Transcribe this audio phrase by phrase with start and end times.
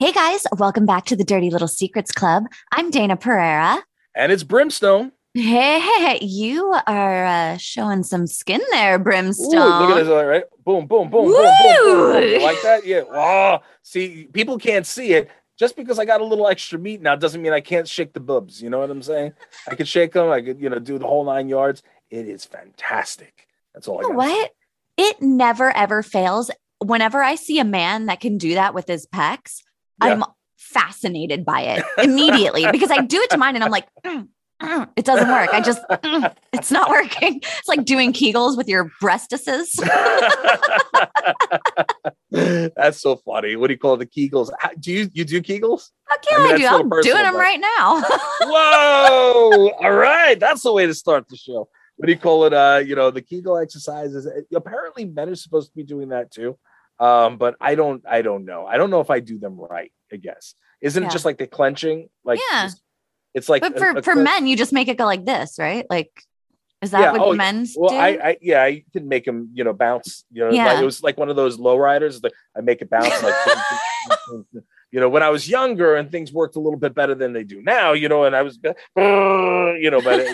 [0.00, 2.44] Hey guys, welcome back to the Dirty Little Secrets Club.
[2.72, 3.80] I'm Dayna Pereira.
[4.14, 5.12] And it's Brimstone.
[5.34, 9.78] Hey, hey, hey, you are uh, showing some skin there, Ooh, Brimstone.
[9.78, 10.44] look at this, all right?
[10.64, 12.42] Boom, boom, boom, boom, boom, boom.
[12.42, 12.82] Like that?
[12.84, 13.02] Yeah.
[13.02, 13.62] Wow.
[13.82, 15.30] See, people can't see it.
[15.56, 18.20] Just because I got a little extra meat now doesn't mean I can't shake the
[18.20, 18.60] boobs.
[18.60, 19.32] You know what I'm saying?
[19.68, 20.28] I could shake them.
[20.28, 21.82] I could, you know, do the whole nine yards.
[22.10, 23.46] It is fantastic.
[23.72, 24.26] That's all I You know got.
[24.26, 24.50] what?
[24.96, 26.50] It never ever fails.
[26.80, 29.62] Whenever I see a man that can do that with his pecs,
[30.06, 30.12] Yeah.
[30.14, 30.24] I'm
[30.56, 34.28] fascinated by it immediately because I do it to mine and I'm like, "Mm,
[34.62, 35.50] mm." it doesn't work.
[35.52, 37.40] I just, mm, it's not working.
[37.58, 39.68] It's like doing Kegels with your breastises.
[42.76, 43.56] That's so funny.
[43.56, 43.98] What do you call it?
[43.98, 44.50] The Kegels?
[44.80, 45.90] Do you you do Kegels?
[46.08, 46.64] Fuck yeah, I mean, I, that's do.
[46.66, 48.00] still I'm doing them but- right now.
[48.42, 49.70] Whoa!
[49.82, 51.68] All right, that's the way to start the show.
[51.96, 52.52] What do you call it?
[52.52, 54.28] Uh, you know, the Kegel exercises.
[54.54, 56.58] Apparently, men are supposed to be doing that too.
[56.98, 58.04] Um, but I don't.
[58.08, 58.66] I don't know.
[58.66, 59.92] I don't know if I do them right.
[60.12, 61.08] I guess isn't Yeah.
[61.08, 62.10] it just like the clenching?
[62.24, 62.68] Like, Yeah.
[63.32, 63.62] it's like.
[63.62, 65.86] but for, a for clen- men, you just make it go like this, right?
[65.88, 66.10] Like,
[66.82, 67.96] is that Yeah, what oh, men's Well, do?
[67.96, 70.24] I, I, yeah, I can make them, you know, bounce.
[70.30, 72.22] You know, like it was like one of those low riders.
[72.22, 73.22] Like I make it bounce.
[73.22, 73.34] Like,
[74.90, 77.44] you know, when I was younger and things worked a little bit better than they
[77.44, 77.94] do now.
[77.94, 78.58] You know, and I was,
[78.96, 80.26] you know, but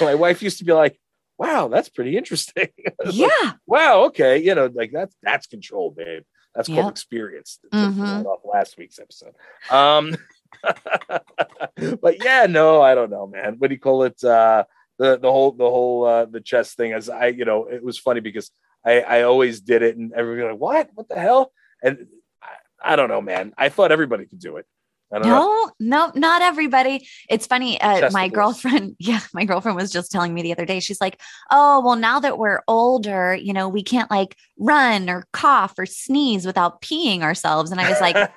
[0.00, 0.98] my wife used to be like,
[1.40, 2.68] "Wow, that's pretty interesting."
[3.04, 3.52] Was like, yeah.
[3.66, 6.22] wow, okay, you know, like that's that's control, babe.
[6.54, 7.58] That's called experience.
[7.72, 8.26] Mhm.
[8.26, 9.34] off last week's episode.
[9.70, 10.16] Um,
[12.02, 13.54] but yeah, no, I don't know, man.
[13.58, 14.22] What do you call it?
[14.22, 14.64] Uh,
[14.98, 16.92] the the whole the whole uh, the chess thing.
[16.92, 18.50] As I, you know, it was funny because
[18.84, 20.90] I I always did it, and everybody like, what?
[20.94, 21.52] What the hell?
[21.82, 22.06] And
[22.42, 23.54] I, I don't know, man.
[23.56, 24.66] I thought everybody could do it.
[25.12, 25.70] Don't know.
[25.80, 27.06] No, no, not everybody.
[27.28, 27.80] It's funny.
[27.80, 30.78] Uh, my girlfriend, yeah, my girlfriend was just telling me the other day.
[30.78, 35.26] She's like, "Oh, well, now that we're older, you know, we can't like run or
[35.32, 38.32] cough or sneeze without peeing ourselves." And I was like,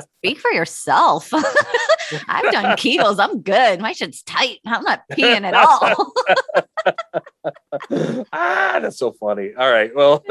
[0.18, 1.32] "Speak for yourself.
[2.28, 3.18] I've done Kegels.
[3.20, 3.80] I'm good.
[3.80, 4.58] My shit's tight.
[4.66, 6.12] I'm not peeing at all."
[8.32, 9.52] ah, that's so funny.
[9.56, 10.24] All right, well,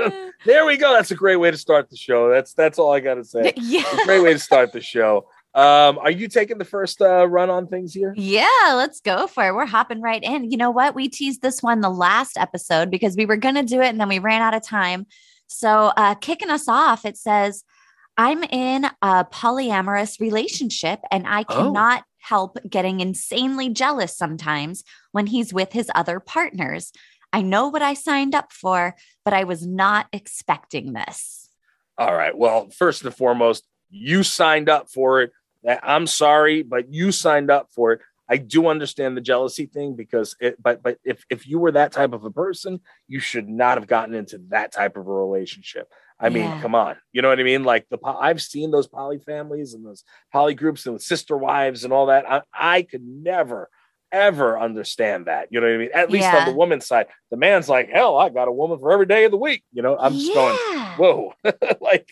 [0.45, 0.93] there we go.
[0.93, 2.29] That's a great way to start the show.
[2.29, 3.53] That's that's all I got to say.
[3.55, 3.83] yeah.
[4.03, 5.27] great way to start the show.
[5.55, 8.13] Um, are you taking the first uh, run on things here?
[8.17, 9.53] Yeah, let's go for it.
[9.53, 10.49] We're hopping right in.
[10.49, 10.95] You know what?
[10.95, 13.99] We teased this one the last episode because we were going to do it and
[13.99, 15.05] then we ran out of time.
[15.47, 17.63] So, uh, kicking us off, it says,
[18.17, 21.53] I'm in a polyamorous relationship and I Oh.
[21.65, 26.91] cannot help getting insanely jealous sometimes when he's with his other partners.
[27.31, 31.49] I know what I signed up for, but I was not expecting this.
[31.97, 32.35] All right.
[32.35, 35.31] Well, first and foremost, you signed up for it.
[35.67, 38.01] I'm sorry, but you signed up for it.
[38.29, 41.91] I do understand the jealousy thing because it, but but if if you were that
[41.91, 45.87] type of a person, you should not have gotten into that type of a relationship.
[46.19, 46.59] I mean, Yeah.
[46.61, 47.63] come on, you know what I mean?
[47.63, 51.91] Like the I've seen those poly families and those poly groups and sister wives and
[51.91, 52.29] all that.
[52.29, 53.69] I, I could never
[54.11, 55.47] ever understand that.
[55.51, 55.89] You know what I mean?
[55.93, 56.37] At least Yeah.
[56.39, 59.25] on the woman's side, the man's like, hell, I got a woman for every day
[59.25, 59.63] of the week.
[59.73, 60.59] You know, I'm just going,
[60.97, 61.33] whoa,
[61.81, 62.07] like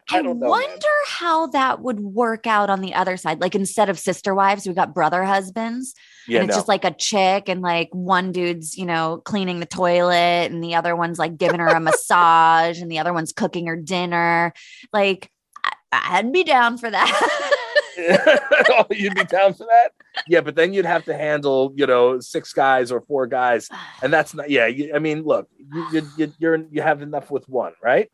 [0.10, 0.50] I don't know.
[0.50, 0.50] man.
[0.50, 3.40] wonder how that would work out on the other side.
[3.40, 5.94] Like instead of sister wives, we got brother husbands.
[6.26, 6.58] Yeah, and it's no.
[6.58, 10.74] just like a chick, and like one dude's, you know, cleaning the toilet, and the
[10.74, 14.52] other one's like giving her a massage, and the other one's cooking her dinner.
[14.92, 15.30] Like,
[15.64, 17.48] I- I'd be down for that.
[17.98, 19.90] oh, you'd be down for that?
[20.26, 23.68] Yeah, but then you'd have to handle, you know, six guys or four guys,
[24.02, 24.50] and that's not.
[24.50, 28.10] Yeah, you, I mean, look, you, you, you, you're you have enough with one, right?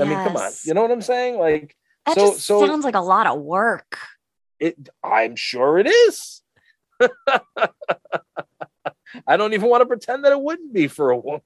[0.00, 1.38] I mean, come on, you know what I'm saying?
[1.38, 1.76] Like,
[2.06, 3.98] that so- just so- sounds like a lot of work.
[4.60, 4.88] it.
[5.04, 6.42] I'm sure it is.
[9.26, 11.42] I don't even want to pretend that it wouldn't be for a woman.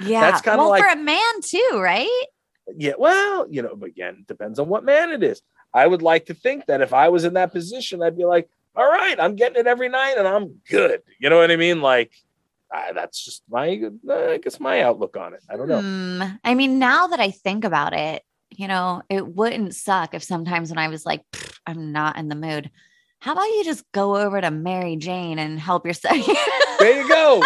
[0.00, 2.24] Yeah, That's kinda well, like- for a man too, right?
[2.76, 5.40] Yeah, well, you know, again, depends on what man it is.
[5.72, 8.48] I would like to think that if I was in that position, I'd be like,
[8.74, 11.02] all right, I'm getting it every night and I'm good.
[11.20, 11.80] You know what I mean?
[11.80, 12.12] Like,
[12.76, 15.42] I, that's just my, uh, I guess, my outlook on it.
[15.50, 15.80] I don't know.
[15.80, 16.36] Hmm.
[16.44, 20.70] I mean, now that I think about it, you know, it wouldn't suck if sometimes
[20.70, 21.22] when I was like,
[21.66, 22.70] I'm not in the mood.
[23.20, 26.16] How about you just go over to Mary Jane and help yourself?
[26.78, 27.42] There you go.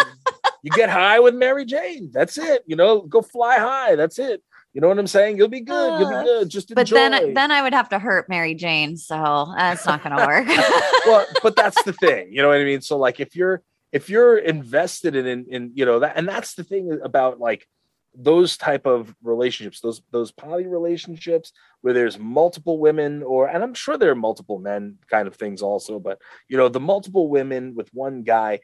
[0.61, 2.11] you get high with Mary Jane.
[2.11, 2.63] That's it.
[2.67, 3.95] You know, go fly high.
[3.95, 4.43] That's it.
[4.73, 5.37] You know what I'm saying?
[5.37, 5.99] You'll be good.
[5.99, 6.49] You'll be good.
[6.49, 6.81] Just enjoy.
[6.83, 10.47] But then then I would have to hurt Mary Jane, so that's not gonna work.
[11.05, 12.33] well, but that's the thing.
[12.33, 12.81] You know what I mean?
[12.81, 16.55] So like if you're if you're invested in in, in you know that and that's
[16.55, 17.67] the thing about like
[18.13, 23.73] those type of relationships those those poly relationships where there's multiple women or and i'm
[23.73, 27.73] sure there are multiple men kind of things also but you know the multiple women
[27.73, 28.59] with one guy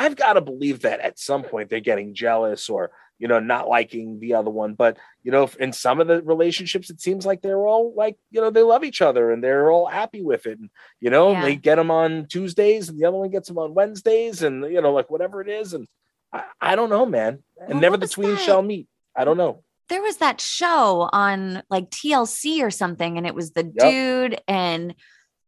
[0.00, 3.68] i've got to believe that at some point they're getting jealous or you know not
[3.68, 7.40] liking the other one but you know in some of the relationships it seems like
[7.42, 10.58] they're all like you know they love each other and they're all happy with it
[10.58, 10.70] and
[11.00, 11.42] you know Yeah.
[11.42, 14.80] they get them on tuesdays and the other one gets them on wednesdays and you
[14.80, 15.86] know like whatever it is and
[16.32, 18.40] i, I don't know man and Well, never the was tween that?
[18.40, 23.26] shall meet i don't know there was that show on like TLC or something, and
[23.26, 23.90] it was the Yep.
[23.90, 24.94] dude and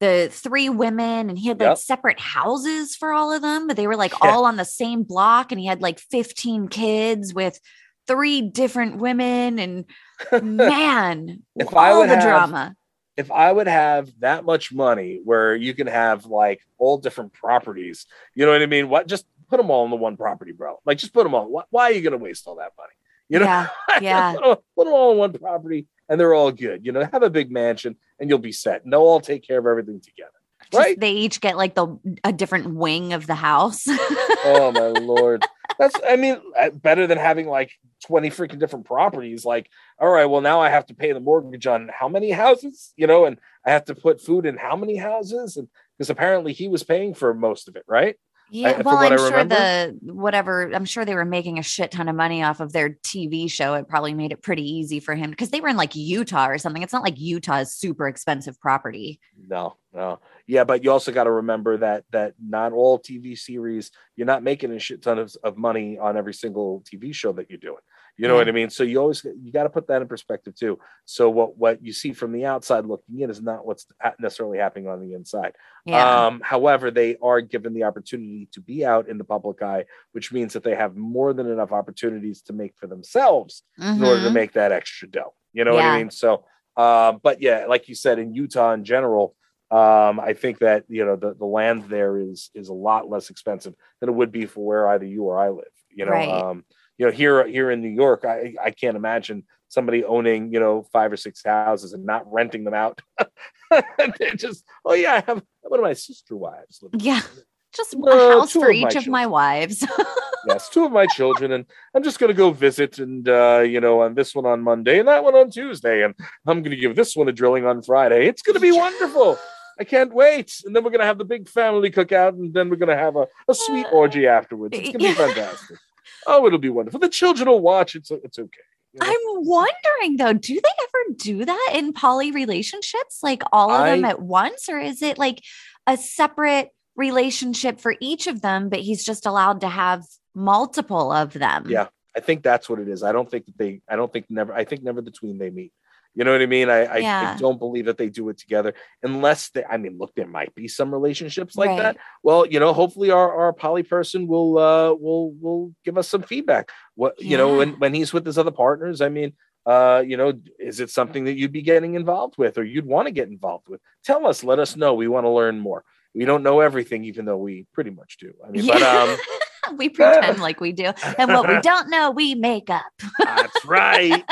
[0.02, 1.78] the three women, and he had like Yep.
[1.78, 4.32] separate houses for all of them, but they were like Yeah.
[4.32, 7.60] all on the same block, and he had like 15 kids with
[8.08, 9.84] three different women, and
[10.42, 12.74] man, If I would the have- drama.
[13.16, 18.06] if I would have that much money where you can have like all different properties,
[18.34, 18.88] you know what I mean?
[18.88, 20.80] What just put them all in the one property, bro.
[20.84, 21.46] Like just put them all.
[21.48, 22.92] Why, why are you going to waste all that money?
[23.28, 23.68] You know, Yeah,
[24.00, 24.32] yeah.
[24.32, 26.84] put, them, put them all in one property and they're all good.
[26.84, 28.84] You know, have a big mansion and you'll be set.
[28.84, 30.30] And they'll all take care of everything together.
[30.70, 30.98] Just Right?
[30.98, 33.84] they each get like the a different wing of the house.
[33.88, 35.44] oh my lord.
[35.78, 37.72] That's I mean uh, better than having like
[38.04, 39.44] 20 freaking different properties.
[39.44, 39.68] Like,
[39.98, 43.06] all right, well now I have to pay the mortgage on how many houses, you
[43.06, 46.68] know, and I have to put food in how many houses and because apparently he
[46.68, 48.16] was paying for most of it, right?
[48.54, 50.70] Yeah, from well, I'm I sure the whatever.
[50.74, 53.72] I'm sure they were making a shit ton of money off of their TV show.
[53.72, 56.58] It probably made it pretty easy for him because they were in like Utah or
[56.58, 56.82] something.
[56.82, 59.20] It's not like Utah is super expensive property.
[59.48, 60.20] No, no.
[60.46, 64.42] Yeah, but you also got to remember that that not all TV series, you're not
[64.42, 67.80] making a shit ton of, of money on every single TV show that you're doing.
[68.18, 68.40] You know Yeah.
[68.40, 68.70] what I mean?
[68.70, 70.78] So you always you got to put that in perspective too.
[71.06, 73.86] So what what you see from the outside looking in is not what's
[74.18, 75.54] necessarily happening on the inside.
[75.86, 79.86] Yeah, Um, however, they are given the opportunity to be out in the public eye,
[80.12, 84.22] which means that they have more than enough opportunities to make for themselves in order
[84.22, 84.34] to Mhm.
[84.34, 85.34] make that extra dough.
[85.52, 86.10] You know what I mean?
[86.10, 86.44] So,
[86.76, 89.34] uh, but yeah, like you said, in Utah in general,
[89.70, 93.30] um, I think that you know the, the land there is is a lot less
[93.30, 95.64] expensive than it would be for where either you or I live.
[95.90, 96.28] You know, Right.
[96.28, 96.64] um,
[97.02, 100.86] you know here here in New York, I I can't imagine somebody owning you know
[100.92, 103.00] five or six houses and not renting them out.
[104.18, 106.78] they're just oh yeah, I have one of my sister wives.
[106.80, 107.20] living yeah.
[107.34, 107.44] there.
[107.74, 109.84] Just Uh, a house for of each of my wives.
[110.46, 114.02] yes, two of my children, and I'm just gonna go visit, and uh, you know,
[114.02, 116.14] on this one on Monday and that one on Tuesday, and
[116.46, 118.28] I'm gonna give this one a drilling on Friday.
[118.28, 119.38] It's gonna be wonderful.
[119.80, 120.52] I can't wait.
[120.64, 123.26] And then we're gonna have the big family cookout, and then we're gonna have a,
[123.48, 124.78] a sweet orgy afterwards.
[124.78, 125.78] It's gonna be fantastic.
[126.26, 127.00] Oh, it'll be wonderful.
[127.00, 127.94] The children will watch.
[127.94, 128.60] It's it's okay.
[128.92, 129.06] You know?
[129.06, 133.20] I'm wondering though, do they ever do that in poly relationships?
[133.22, 135.42] Like all of them at once, or is it like
[135.86, 140.04] a separate relationship for each of them, but he's just allowed to have
[140.34, 141.66] multiple of them?
[141.68, 141.88] Yeah.
[142.14, 143.02] I think that's what it is.
[143.02, 143.80] I don't think that they.
[143.88, 144.52] I don't think never.
[144.52, 145.72] I think never the tween they meet.
[146.14, 146.68] You know what I mean?
[146.68, 149.64] I I, I don't believe that they do it together unless they.
[149.64, 151.78] I mean, look, there might be some relationships like Right.
[151.78, 151.96] that.
[152.22, 156.22] Well, you know, hopefully our our poly person will uh will will give us some
[156.22, 156.70] feedback.
[156.94, 159.00] What you know when when he's with his other partners.
[159.00, 159.32] I mean,
[159.64, 163.06] uh, you know, is it something that you'd be getting involved with or you'd want
[163.06, 163.80] to get involved with?
[164.04, 164.44] Tell us.
[164.44, 164.94] Let us know.
[164.94, 165.84] We want to learn more.
[166.14, 168.34] We don't know everything, even though we pretty much do.
[168.46, 169.16] I mean, but um.
[169.78, 170.92] we pretend like we do.
[171.16, 172.82] And what we don't know, we make up.
[173.18, 174.24] That's right.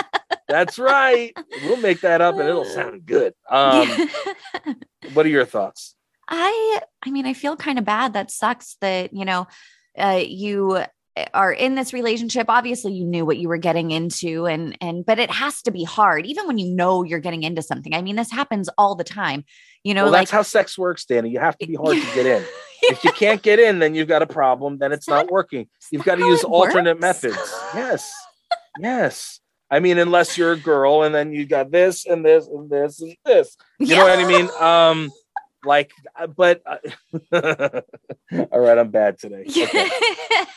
[0.50, 1.32] That's right.
[1.64, 3.34] We'll make that up and it'll sound good.
[3.48, 3.88] Um,
[5.14, 5.94] what are your thoughts?
[6.28, 8.12] I I mean, I feel kind of bad.
[8.12, 9.46] That sucks that, you know,
[9.98, 10.84] uh, you
[11.34, 12.46] are in this relationship.
[12.48, 15.84] Obviously, you knew what you were getting into and and but it has to be
[15.84, 17.94] hard even when you know you're getting into something.
[17.94, 19.44] I mean, this happens all the time.
[19.82, 21.30] You know, well, like that's how sex works, Danny.
[21.30, 22.44] You have to be hard to get in.
[22.82, 24.78] If you can't get in, then you've got a problem.
[24.78, 25.68] Then it's that- not working.
[25.90, 27.22] You've got to use alternate works?
[27.22, 27.54] methods.
[27.74, 28.10] Yes.
[28.78, 29.39] Yes.
[29.70, 33.00] I mean, unless you're a girl and then you got this and this and this
[33.00, 33.56] and this.
[33.78, 34.50] You know what I mean?
[34.58, 35.12] Um,
[35.64, 36.78] like, uh, but uh,
[38.50, 39.44] all right, I'm bad today.
[39.60, 39.88] Okay.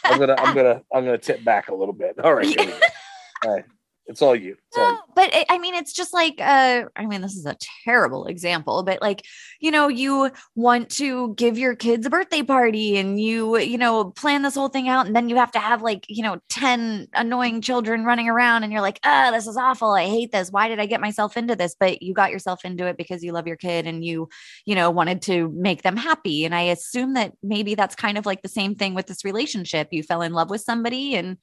[0.05, 2.19] I'm gonna, I'm gonna, I'm gonna tip back a little bit.
[2.19, 2.79] All right, here we go.
[3.45, 3.65] all right,
[4.05, 4.57] it's all you.
[4.67, 4.95] It's all you.
[4.95, 7.55] No, but it, I mean, it's just like, uh, I mean, this is a
[7.85, 9.25] terrible example, but like,
[9.61, 14.11] you know, you want to give your kids a birthday party and you, you know,
[14.11, 15.05] plan this whole thing out.
[15.05, 18.73] And then you have to have like, you know, 10 annoying children running around and
[18.73, 19.91] you're like, oh, this is awful.
[19.91, 20.51] I hate this.
[20.51, 21.75] Why did I get myself into this?
[21.79, 24.27] But you got yourself into it because you love your kid and you,
[24.65, 26.43] you know, wanted to make them happy.
[26.43, 29.87] And I assume that maybe that's kind of like the same thing with this relationship.
[29.91, 31.37] You fell in love with somebody and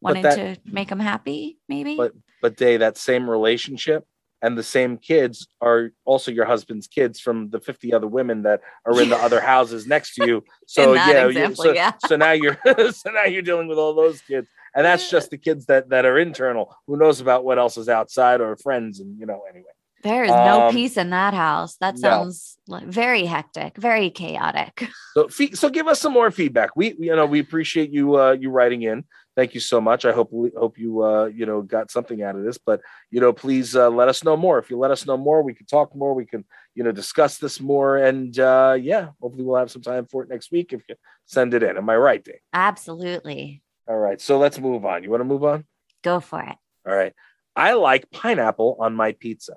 [0.00, 1.96] wanted that- to make them happy, maybe.
[1.96, 2.12] But
[2.42, 4.04] but Day, that same relationship
[4.42, 8.60] and the same kids are also your husband's kids from the 50 other women that
[8.84, 10.44] are in the other houses next to you.
[10.66, 11.92] So yeah, you- so, yeah.
[12.06, 12.58] so now you're
[12.92, 14.48] so now you're dealing with all those kids.
[14.74, 16.76] And that's just the kids that that are internal.
[16.86, 19.70] Who knows about what else is outside or friends and you know anyway.
[20.02, 21.76] there is no um, peace in that house.
[21.76, 24.86] That sounds like very hectic, very chaotic.
[25.14, 26.76] So so give us some more feedback.
[26.76, 29.04] We you know we appreciate you uh you writing in.
[29.36, 30.06] Thank you so much.
[30.06, 32.56] I hope we hope you uh you know got something out of this.
[32.56, 34.58] But you know please uh, let us know more.
[34.58, 36.14] If you let us know more, we can talk more.
[36.14, 37.98] We can you know discuss this more.
[37.98, 40.94] And uh yeah, hopefully we'll have some time for it next week if you
[41.26, 41.76] send it in.
[41.76, 42.40] Am I right, Dave?
[42.54, 43.62] Absolutely.
[43.86, 44.20] All right.
[44.20, 45.04] So let's move on.
[45.04, 45.64] You want to move on?
[46.02, 46.56] Go for it.
[46.86, 47.12] All right.
[47.54, 49.56] I like pineapple on my pizza.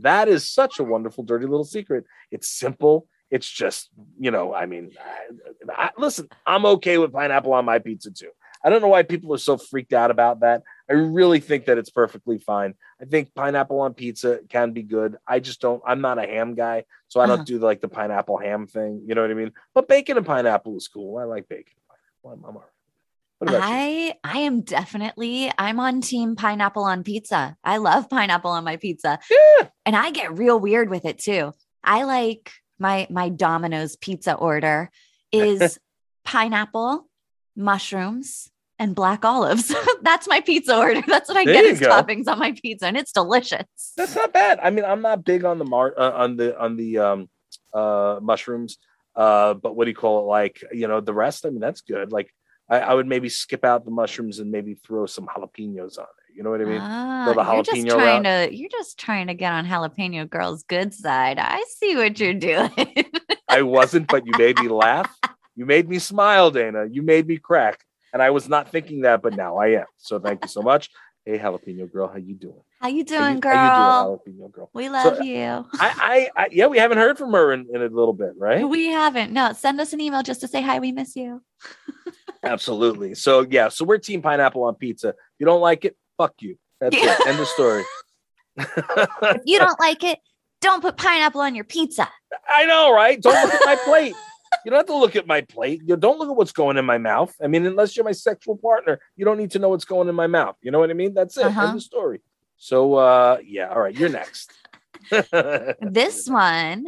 [0.00, 2.04] That is such a wonderful, dirty little secret.
[2.30, 3.06] It's simple.
[3.30, 4.92] It's just, you know, I mean,
[5.68, 8.30] I, I, listen, I'm okay with pineapple on my pizza too.
[8.66, 10.64] I don't know why people are so freaked out about that.
[10.90, 12.74] I really think that it's perfectly fine.
[13.00, 15.16] I think pineapple on pizza can be good.
[15.24, 17.44] I just don't, I'm not a ham guy, so I don't Uh-huh.
[17.44, 19.04] do like the pineapple ham thing.
[19.06, 19.52] You know what I mean?
[19.72, 21.16] But bacon and pineapple is cool.
[21.16, 21.74] I like bacon.
[22.24, 22.70] I'm, I'm all right.
[23.38, 23.74] What about you?
[23.76, 27.56] I I am definitely I'm on team pineapple on pizza.
[27.62, 29.20] I love pineapple on my pizza.
[29.30, 29.68] Yeah.
[29.84, 31.52] And I get real weird with it too.
[31.84, 34.90] I like my my Domino's pizza order
[35.32, 35.78] is
[36.24, 37.08] pineapple,
[37.54, 39.74] mushrooms, and black olives.
[40.02, 41.02] That's my pizza order.
[41.06, 41.88] That's what I There get as go.
[41.88, 43.92] toppings on my pizza and it's delicious.
[43.96, 44.58] That's not bad.
[44.62, 47.28] I mean, I'm not big on the mar uh, on the on the um
[47.72, 48.78] uh mushrooms.
[49.14, 50.26] Uh, but what do you call it?
[50.26, 51.46] Like, you know, the rest.
[51.46, 52.12] I mean, that's good.
[52.12, 52.30] Like,
[52.68, 56.36] I, I would maybe skip out the mushrooms and maybe throw some jalapenos on it.
[56.36, 56.80] You know what I mean?
[56.82, 60.92] Ah, the you're just trying to you're just trying to get on jalapeno girl's good
[60.92, 61.38] side.
[61.38, 62.70] I see what you're doing.
[63.48, 65.10] I wasn't, but you made me laugh.
[65.54, 66.92] You made me smile, Dayna.
[66.92, 69.86] You made me crack, and I was not thinking that, but now I am.
[69.96, 70.90] So thank you so much.
[71.24, 72.60] Hey, jalapeno girl, how you doing?
[72.80, 73.56] How you How doing, you, girl?
[73.56, 73.86] How you doing,
[74.46, 74.70] jalapeno girl?
[74.72, 75.66] we love uh, you.
[75.80, 78.68] I, I, I, yeah, we haven't heard from her in, in a little bit, right?
[78.68, 79.32] We haven't.
[79.32, 80.78] No, send us an email just to say hi.
[80.78, 81.42] We miss you.
[82.44, 83.14] Absolutely.
[83.14, 85.08] So yeah, so we're team pineapple on pizza.
[85.08, 86.56] If you don't like it, fuck you.
[86.80, 87.16] That's Yeah.
[87.20, 87.26] it.
[87.26, 87.84] End of story.
[88.58, 90.18] If you don't like it,
[90.60, 92.08] don't put pineapple on your pizza.
[92.48, 93.20] I know, right?
[93.20, 94.14] Don't look at my plate.
[94.64, 95.82] You don't have to look at my plate.
[95.84, 97.34] You don't look at what's going in my mouth.
[97.42, 100.14] I mean, unless you're my sexual partner, you don't need to know what's going in
[100.14, 100.56] my mouth.
[100.62, 101.14] You know what I mean?
[101.14, 101.46] That's it.
[101.46, 101.66] Uh-huh.
[101.68, 102.20] End of story.
[102.56, 104.52] So uh yeah, all right, you're next.
[105.80, 106.86] This one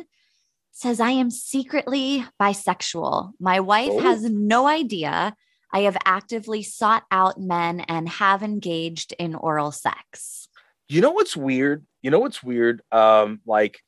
[0.73, 3.33] says, I am secretly bisexual.
[3.41, 4.01] My wife Oh.
[4.01, 5.35] has no idea.
[5.73, 10.49] I have actively sought out men and have engaged in oral sex.
[10.89, 11.85] you know what's weird?
[12.03, 12.81] You know what's weird?
[12.91, 13.81] Um, like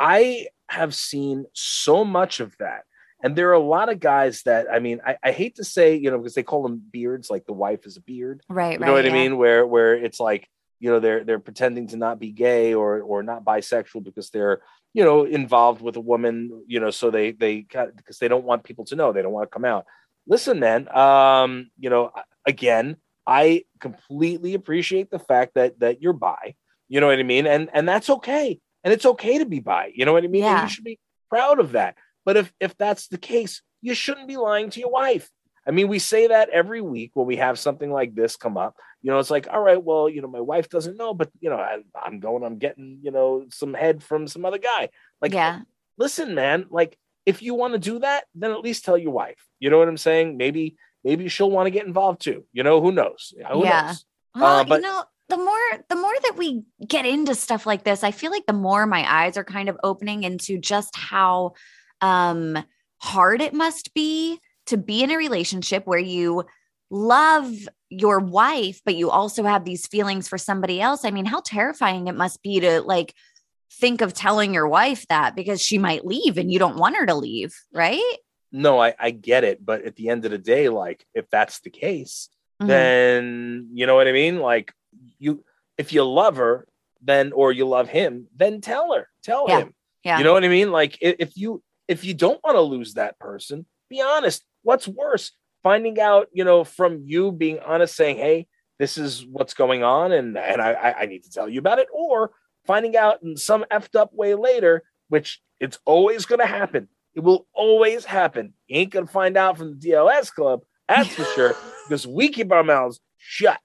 [0.00, 2.82] I have seen so much of that.
[3.22, 5.96] And there are a lot of guys that I mean, I, I hate to say,
[5.96, 8.42] you know, because they call them beards, like the wife is a beard.
[8.48, 8.86] Right, You right.
[8.86, 9.36] know what I mean?
[9.38, 10.48] Where where it's like,
[10.80, 14.60] you know, they're they're pretending to not be gay or or not bisexual because they're,
[14.92, 18.44] you know, involved with a woman, you know, so they they got because they don't
[18.44, 19.86] want people to know, they don't want to come out.
[20.28, 22.10] Listen, man, um, you know,
[22.46, 22.96] again,
[23.26, 26.54] I completely appreciate the fact that that you're bi.
[26.88, 27.46] You know what I mean?
[27.46, 28.60] And and that's okay.
[28.86, 29.90] And it's okay to be bi.
[29.96, 30.44] You know what I mean?
[30.44, 30.62] Yeah.
[30.62, 31.96] you should be proud of that.
[32.24, 35.28] But if if that's the case, you shouldn't be lying to your wife.
[35.66, 38.76] I mean, we say that every week when we have something like this come up.
[39.02, 41.50] You know, it's like, all right, well, you know, my wife doesn't know, but you
[41.50, 44.90] know, I, I'm going, I'm getting, you know, some head from some other guy.
[45.20, 45.62] Like, yeah.
[45.98, 49.44] listen, man, like if you want to do that, then at least tell your wife.
[49.58, 50.36] You know what I'm saying?
[50.36, 52.44] Maybe, maybe she'll want to get involved too.
[52.52, 53.34] You know, who knows?
[53.52, 53.86] Who Yeah.
[53.88, 54.04] knows?
[54.36, 57.84] Well, Uh, but- you know, the more the more that we get into stuff like
[57.84, 61.52] this, I feel like the more my eyes are kind of opening into just how
[62.00, 62.58] um
[62.98, 66.44] hard it must be to be in a relationship where you
[66.90, 67.52] love
[67.88, 71.04] your wife but you also have these feelings for somebody else.
[71.04, 73.14] I mean, how terrifying it must be to like
[73.72, 77.06] think of telling your wife that because she might leave and you don't want her
[77.06, 78.16] to leave, right?
[78.52, 79.64] No, I, I get it.
[79.64, 82.28] But at the end of the day, like if that's the case,
[82.62, 82.68] Mhm.
[82.68, 84.38] then you know what I mean?
[84.38, 84.72] Like
[85.18, 85.44] you
[85.78, 86.66] if you love her,
[87.02, 89.08] then or you love him, then tell her.
[89.22, 89.60] Tell Yeah.
[89.60, 89.74] him.
[90.04, 90.18] yeah.
[90.18, 90.72] You know what I mean?
[90.72, 94.44] Like if you if you don't want to lose that person, be honest.
[94.62, 95.32] What's worse?
[95.62, 98.46] Finding out, you know, from you being honest, saying, Hey,
[98.78, 101.78] this is what's going on, and and I I- I need to tell you about
[101.78, 102.32] it, or
[102.66, 106.88] finding out in some effed up way later, which it's always gonna happen.
[107.14, 108.54] It will always happen.
[108.66, 111.56] You ain't gonna find out from the DLS club, that's for sure,
[111.88, 113.58] because we keep our mouths shut.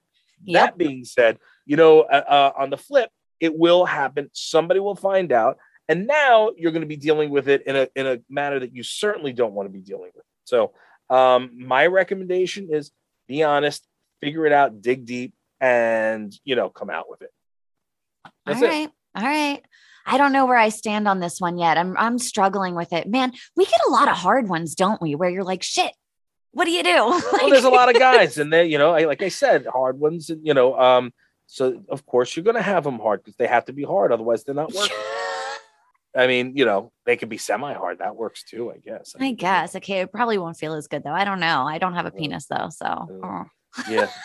[0.44, 0.62] Yep.
[0.64, 4.30] That being said, you know, uh, uh, on the flip, it will happen.
[4.32, 5.58] Somebody will find out,
[5.88, 8.74] and now you're going to be dealing with it in a in a manner that
[8.74, 10.24] you certainly don't want to be dealing with.
[10.44, 10.72] So,
[11.10, 12.90] um, my recommendation is
[13.28, 13.86] be honest,
[14.20, 17.30] figure it out, dig deep, and you know, come out with it.
[18.24, 18.66] All That's it.
[18.66, 18.90] right.
[19.16, 19.62] All right.
[20.04, 21.78] I don't know where I stand on this one yet.
[21.78, 23.08] I'm I'm struggling with it.
[23.08, 25.14] Man, we get a lot of hard ones, don't we?
[25.14, 25.92] Where you're like, shit,
[26.52, 26.90] what do you do?
[27.32, 30.30] well, there's a lot of guys, and they, you know, like I said, hard ones,
[30.30, 31.12] and you know, um,
[31.46, 34.44] so of course you're gonna have them hard because they have to be hard, otherwise
[34.44, 34.96] they're not working.
[36.14, 38.00] I mean, you know, they could be semi-hard.
[38.00, 39.14] That works too, I guess.
[39.18, 39.74] I guess.
[39.76, 40.00] Okay.
[40.00, 41.12] It probably won't feel as good though.
[41.12, 41.64] I don't know.
[41.66, 42.68] I don't have a Uh, penis though.
[42.70, 43.44] So uh, oh.
[43.88, 44.10] Yeah.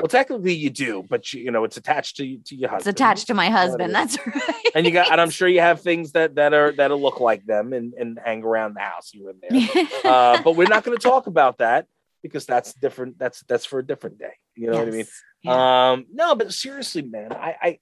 [0.00, 2.92] well, technically you do, but you, you know, it's attached to to your husband.
[2.92, 3.90] it's attached to my husband.
[3.90, 3.92] is.
[3.92, 4.70] That's right.
[4.74, 7.46] and you got, and I'm sure you have things that that are that'll look like
[7.46, 9.86] them and and hang around the house here and there.
[10.04, 11.86] uh, but we're not going to talk about that
[12.22, 13.18] because that's different.
[13.18, 14.32] That's that's for a different day.
[14.56, 15.06] You know what I mean?
[15.42, 15.92] Yeah.
[15.92, 17.78] Um, no, but seriously, man, I, I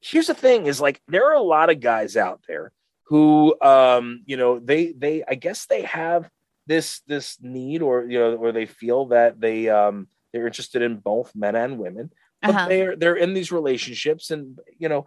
[0.00, 2.72] here's the thing: is like there are a lot of guys out there
[3.04, 6.28] who, um, you know, they they I guess they have
[6.66, 10.96] this this need, or you know, or they feel that they um they're interested in
[10.96, 12.10] both men and women,
[12.42, 12.68] but Uh-huh.
[12.68, 15.06] they're they're in these relationships, and you know,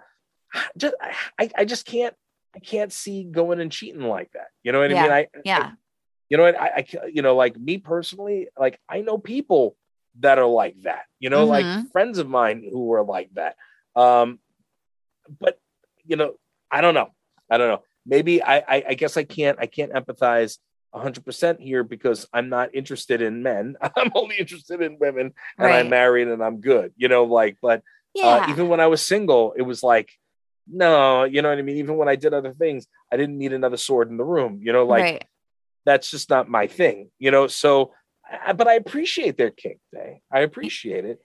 [0.78, 0.96] just
[1.38, 2.16] I I just can't
[2.56, 4.48] I can't see going and cheating like that.
[4.64, 5.12] You know what I mean?
[5.12, 5.72] I yeah.
[6.30, 9.78] you know what I, I you know like me personally like i know people
[10.20, 11.92] that are like that you know like Mhm.
[11.92, 13.56] friends of mine who were like that
[13.96, 14.40] um
[15.40, 15.58] but
[16.06, 16.34] you know
[16.70, 17.10] i don't know
[17.50, 20.58] i don't know maybe i i, I guess i can't i can't empathize
[20.96, 25.90] 100% here because i'm not interested in men i'm only interested in women and i'm
[25.90, 27.84] married and i'm good you know like but
[28.16, 28.26] Yeah.
[28.26, 30.10] uh, even when I was single, it was like,
[30.66, 31.78] no, you know what I mean?
[31.78, 34.74] Even when I did other things, I didn't need another sword in the room, you
[34.74, 35.24] know, like right.
[35.86, 37.46] that's just not my thing, you know.
[37.48, 37.94] So,
[38.26, 40.22] I, but I appreciate their kink day.
[40.32, 41.22] I appreciate it.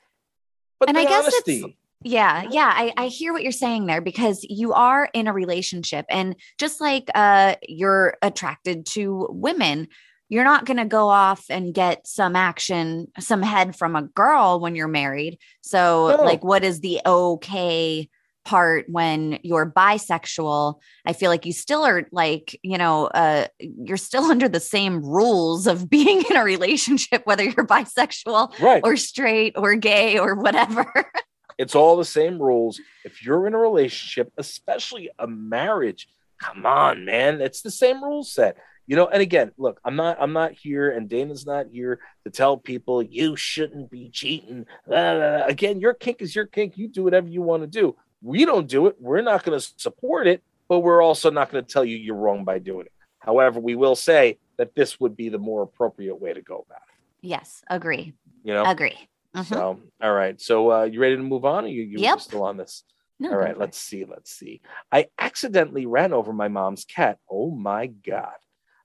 [0.79, 4.01] But And the I guess honesty, Yeah, yeah, I, I hear what you're saying there
[4.01, 9.89] because you are in a relationship, and just like uh, you're attracted to women,
[10.29, 14.61] you're not going to go off and get some action, some head from a girl
[14.61, 15.39] when you're married.
[15.61, 16.25] So, No.
[16.25, 18.09] like, what is the okay
[18.45, 20.81] part when you're bisexual?
[21.05, 25.05] I feel like you still are like, you know, uh, you're still under the same
[25.05, 28.81] rules of being in a relationship, whether you're bisexual right?
[28.85, 30.91] or straight or gay or whatever.
[31.59, 32.81] it's all the same rules.
[33.05, 38.25] If you're in a relationship, especially a marriage, come on, man, it's the same rule
[38.25, 38.57] set.
[38.87, 42.31] You know, and again, look, I'm not I'm not here and Dayna's not here to
[42.31, 44.67] tell people you shouldn't be cheating.
[44.87, 45.47] Blah, blah, blah.
[45.47, 46.77] Again, your kink is your kink.
[46.77, 47.97] You do whatever you want to do.
[48.23, 48.97] We don't do it.
[48.99, 52.17] We're not going to support it, but we're also not going to tell you you're
[52.17, 52.93] wrong by doing it.
[53.19, 56.83] However, we will say that this would be the more appropriate way to go about
[56.89, 57.29] it.
[57.29, 58.13] yes, agree.
[58.43, 58.65] You know?
[58.65, 58.99] Agree.
[59.37, 59.45] Mhm.
[59.45, 60.41] So, all right.
[60.41, 61.65] So, uh, you ready to move on?
[61.65, 62.21] Or you you Yep.
[62.21, 62.85] still on this?
[63.19, 64.05] No, All right, let's see.
[64.05, 64.61] Let's see.
[64.91, 67.19] I accidentally ran over my mom's cat.
[67.31, 68.35] Oh my God.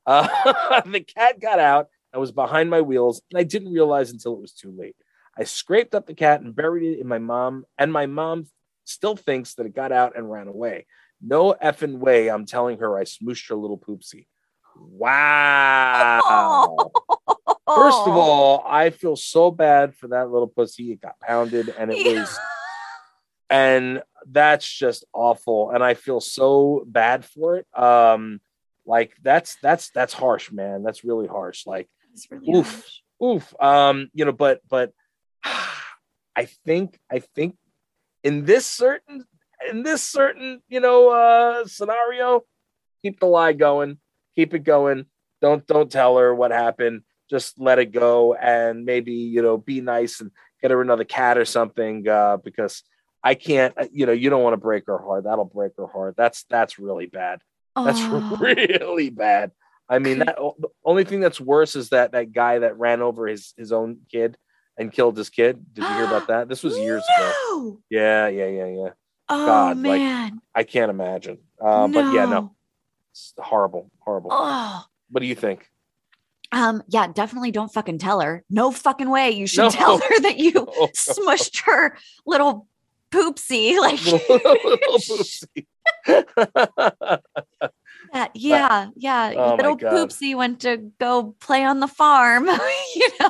[0.07, 4.35] Uh, the cat got out I was behind my wheels, and I didn't realize until
[4.35, 4.95] it was too late.
[5.37, 8.45] I scraped up the cat and buried it in my mom, and my mom
[8.85, 10.85] still thinks that it got out and ran away.
[11.21, 14.27] No effing way I'm telling her I smooshed her little poopsie.
[14.79, 16.91] Wow.
[17.75, 20.93] First of all, I feel so bad for that little pussy.
[20.93, 22.11] It got pounded and it Yeah.
[22.11, 22.39] was
[23.49, 28.41] and that's just awful and i feel so bad for it um
[28.85, 31.87] like that's that's that's harsh man that's really harsh like
[32.29, 32.69] really Oof.
[32.69, 33.01] harsh.
[33.23, 34.91] oof um you know but but
[35.43, 37.55] i think i think
[38.23, 39.23] in this certain
[39.69, 42.41] in this certain you know uh scenario
[43.01, 43.97] keep the lie going
[44.35, 45.05] keep it going
[45.41, 49.81] don't don't tell her what happened just let it go and maybe you know be
[49.81, 52.83] nice and get her another cat or something uh because
[53.23, 55.87] i can't uh, you know you don't want to break her heart that'll break her
[55.87, 57.39] heart that's that's really bad
[57.75, 58.37] that's Oh.
[58.39, 59.51] really bad.
[59.87, 63.27] I mean, that the only thing that's worse is that that guy that ran over
[63.27, 64.35] his his own kid
[64.79, 65.63] and killed his kid.
[65.73, 66.49] Did you hear about that?
[66.49, 67.31] This was years ago.
[67.51, 67.79] No.
[67.89, 68.89] Yeah, yeah, yeah, yeah.
[69.29, 70.41] Oh God, like, man.
[70.55, 71.37] I can't imagine.
[71.61, 72.55] Uh, But yeah, no,
[73.11, 74.31] it's horrible, horrible.
[74.33, 74.83] Oh.
[75.11, 75.69] What do you think?
[76.51, 78.43] Um, yeah, definitely don't fucking tell her.
[78.49, 79.31] No fucking way.
[79.31, 79.69] You should No.
[79.69, 80.51] tell her that you
[80.95, 82.67] smushed her little
[83.11, 83.77] poopsie.
[83.79, 85.65] Like little poopsie.
[86.05, 87.21] that.
[88.33, 89.33] Yeah, yeah.
[89.35, 92.47] Oh little poopsie went to go play on the farm.
[92.95, 93.29] you know.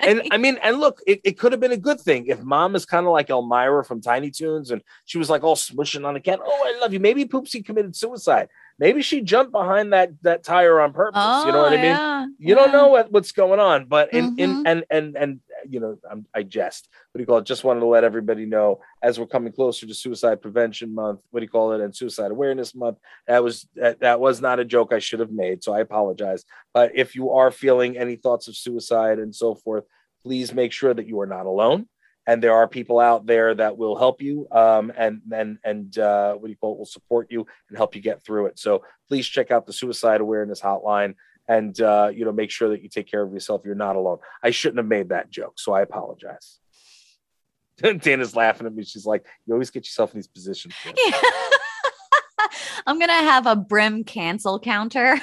[0.00, 2.74] and I mean, and look, it, it could have been a good thing if mom
[2.74, 6.14] is kind of like Elmyra from Tiny Toons and she was like all smushing on
[6.14, 6.40] the cat.
[6.42, 7.00] Oh, I love you.
[7.00, 8.48] Maybe Poopsie committed suicide.
[8.80, 11.44] Maybe she jumped behind that that tire on purpose.
[11.46, 11.84] you know what I mean?
[11.94, 14.62] Oh, yeah, You don't know what, what's going on, but in in Mhm.
[14.66, 16.88] and and and you know, I'm, I jest.
[17.12, 17.44] What do you call it?
[17.44, 21.20] Just wanted to let everybody know as we're coming closer to Suicide Prevention Month.
[21.30, 21.82] What do you call it?
[21.82, 22.96] And Suicide Awareness Month.
[23.28, 26.44] That was that, that was not a joke I should have made, so I apologize.
[26.72, 29.84] But if you are feeling any thoughts of suicide and so forth,
[30.22, 31.86] please make sure that you are not alone.
[32.30, 36.34] And there are people out there that will help you um, and and and uh,
[36.34, 38.56] what do you call it, will support you and help you get through it.
[38.58, 41.14] So please check out the suicide awareness hotline
[41.48, 43.62] and uh, you know make sure that you take care of yourself.
[43.64, 44.18] You're not alone.
[44.44, 46.60] I shouldn't have made that joke, so I apologize.
[47.82, 48.84] Dayna's laughing at me.
[48.84, 51.20] She's like, "You always get yourself in these positions." Yeah.
[52.86, 55.18] I'm gonna have a brim cancel counter.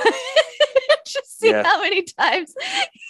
[1.06, 1.64] Just see Yeah.
[1.64, 2.54] how many times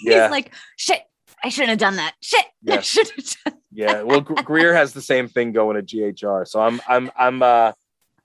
[0.03, 0.23] Yeah.
[0.25, 1.01] he's like, shit,
[1.43, 2.13] I shouldn't have done that.
[2.21, 2.81] Shit, I Yeah.
[2.81, 6.82] should have done Yeah, well, Greer has the same thing going at GHR, so I'm
[6.88, 7.71] I'm I'm uh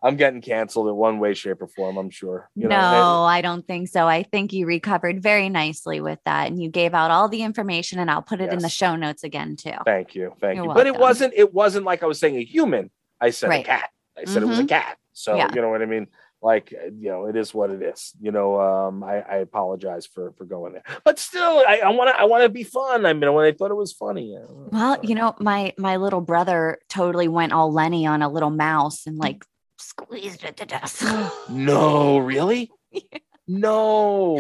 [0.05, 1.97] I'm getting canceled in one way, shape, or form.
[1.97, 2.51] I'm sure.
[2.57, 4.07] You no, know, I don't think so.
[4.09, 8.01] I think you recovered very nicely with that and you gave out all the information
[8.01, 9.75] and I'll put it in the show notes again too.
[9.85, 10.75] thank you, thank You're you.
[10.75, 12.91] But it wasn't it wasn't like I was saying a human.
[13.21, 13.65] I said Right.
[13.65, 13.91] a cat.
[14.19, 14.97] I said it was a cat.
[15.13, 15.49] So Yeah.
[15.55, 16.09] you know what I mean.
[16.43, 18.13] Like uh, you know, it is what it is.
[18.21, 22.21] You know, um, I, I apologize for for going there, but still, I want to
[22.21, 23.07] I want to be fun.
[23.07, 24.37] I mean, when I thought it was funny.
[24.73, 29.07] Well, you know, my my little brother totally went all Lenny on a little mouse
[29.07, 29.45] and like
[29.79, 31.01] squeezed it to death.
[31.49, 32.73] no, really,
[33.49, 34.37] no.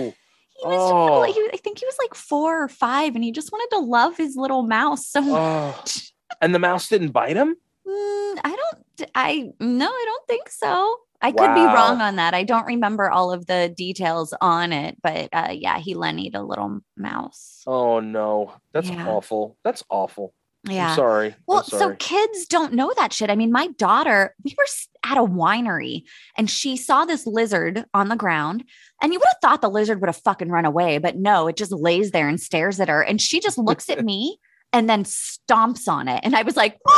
[0.60, 1.22] He was Oh.
[1.24, 4.16] he- I think he was like four or five, and he just wanted to love
[4.16, 5.74] his little mouse so Oh.
[5.76, 6.12] much.
[6.40, 7.56] And the mouse didn't bite him.
[7.86, 9.10] Mm, I don't.
[9.14, 10.96] I no, I don't think so.
[11.20, 12.34] I could be wrong on that.
[12.34, 16.42] I don't remember all of the details on it, but uh, yeah, he lennied a
[16.42, 17.62] little mouse.
[17.66, 19.06] Oh no, that's Yeah.
[19.08, 19.56] awful.
[19.64, 20.34] That's awful.
[20.68, 20.90] Yeah.
[20.90, 21.34] I'm sorry.
[21.46, 23.30] Well, so kids don't know that shit.
[23.30, 24.64] I mean, my daughter, we were
[25.04, 26.02] at a winery
[26.36, 28.64] and she saw this lizard on the ground.
[29.00, 31.56] And you would have thought the lizard would have fucking run away, but no, it
[31.56, 33.02] just lays there and stares at her.
[33.02, 34.38] And she just looks at me
[34.72, 36.20] and then stomps on it.
[36.24, 36.78] And I was like.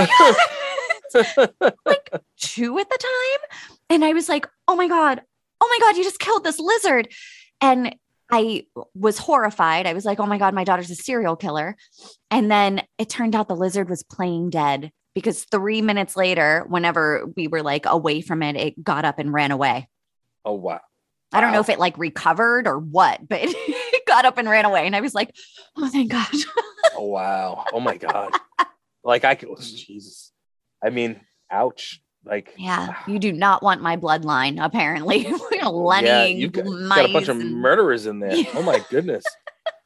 [1.86, 3.60] like two at the time.
[3.90, 5.22] And I was like, oh my God,
[5.60, 7.08] oh my God, you just killed this lizard.
[7.60, 7.94] And
[8.30, 9.86] I was horrified.
[9.86, 11.76] I was like, oh my God, my daughter's a serial killer.
[12.30, 17.26] And then it turned out the lizard was playing dead because three minutes later, whenever
[17.36, 19.88] we were like away from it, it got up and ran away.
[20.44, 20.80] oh wow.
[21.32, 24.64] I don't know if it like recovered or what, but it got up and ran
[24.64, 24.86] away.
[24.86, 25.34] And I was like,
[25.76, 26.26] oh, thank God.
[26.96, 27.64] Oh wow.
[27.72, 28.32] Oh my god.
[29.06, 29.48] like I could.
[29.60, 30.32] Jesus.
[30.84, 32.02] I mean, ouch.
[32.24, 35.26] Like yeah, you do not want my bloodline, apparently.
[35.62, 38.34] Lenny, yeah, you've got, got a bunch mice of murderers in there.
[38.34, 38.50] Yeah.
[38.54, 39.24] Oh my goodness.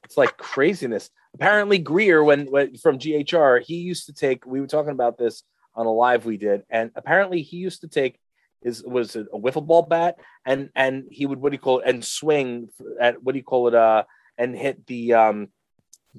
[0.05, 1.11] it's like craziness.
[1.35, 4.47] Apparently, Greer, when, when from GHR, he used to take.
[4.47, 5.43] We were talking about this
[5.77, 8.19] on a live we did, and apparently he used to take
[8.63, 11.81] his was it a wiffle ball bat, and and he would what do you call
[11.81, 12.69] it, and swing
[13.01, 14.05] at what do you call it, uh,
[14.39, 15.49] and hit the um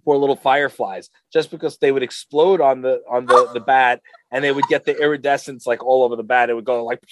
[0.06, 4.02] poor little fireflies just because they would explode on the on the the bat,
[4.32, 6.50] and they would get the iridescence like all over the bat.
[6.50, 7.04] It would go like.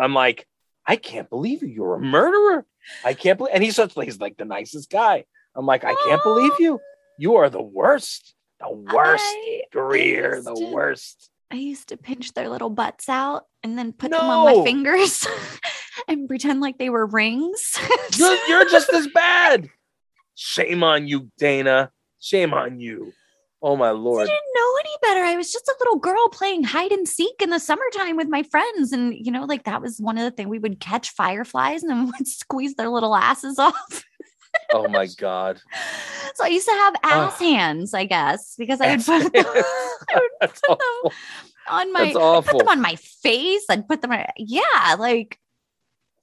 [0.00, 0.46] I'm like,
[0.86, 1.68] I can't believe you.
[1.68, 2.64] You're a murderer.
[3.04, 3.52] I can't believe.
[3.54, 5.24] And he's such he's like the nicest guy.
[5.56, 6.80] I'm like, I can't believe you.
[7.18, 8.34] You are the worst.
[8.60, 9.24] The worst.
[9.26, 11.30] I- I Greer, the to- worst.
[11.50, 15.26] I used to pinch their little butts out and then put them on my fingers
[16.08, 17.76] and pretend like they were rings.
[18.16, 19.68] You're, you're just as bad.
[20.42, 21.90] Shame on you, Dayna.
[22.18, 23.12] Shame on you.
[23.60, 24.22] Oh my lord.
[24.22, 25.20] I didn't know any better.
[25.22, 28.42] I was just a little girl playing hide and seek in the summertime with my
[28.44, 28.90] friends.
[28.90, 31.90] And, you know, like that was one of the things we would catch fireflies and
[31.90, 34.02] then would squeeze their little asses off.
[34.72, 35.60] Oh my god.
[36.36, 37.40] So I used to have ass Ugh.
[37.40, 39.44] hands, I guess, because I would put them
[40.40, 41.12] That's awful.
[41.68, 42.12] on my
[42.46, 43.64] put them on my face.
[43.68, 45.38] I'd put them on, yeah, like,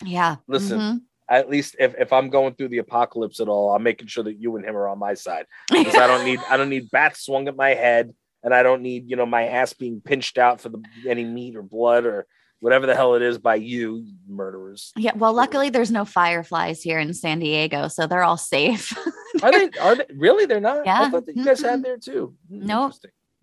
[0.04, 0.38] yeah.
[0.48, 1.02] Listen, mhm.
[1.30, 4.40] At least if, if I'm going through the apocalypse at all, I'm making sure that
[4.40, 5.46] you and him are on my side.
[5.70, 8.14] because I don't need I don't need bats swung at my head,
[8.44, 11.56] and I don't need you know my ass being pinched out for the any meat
[11.56, 12.26] or blood or
[12.60, 14.92] whatever the hell it is by you, murderers.
[14.96, 18.98] Yeah, well, luckily there's no fireflies here in San Diego, so they're all safe.
[19.44, 19.70] Are they?
[19.82, 20.46] Are they really?
[20.46, 20.80] They're not.
[20.80, 21.10] I Yeah.
[21.12, 22.36] thought that you guys had there too.
[22.50, 22.94] Hmm, Nope.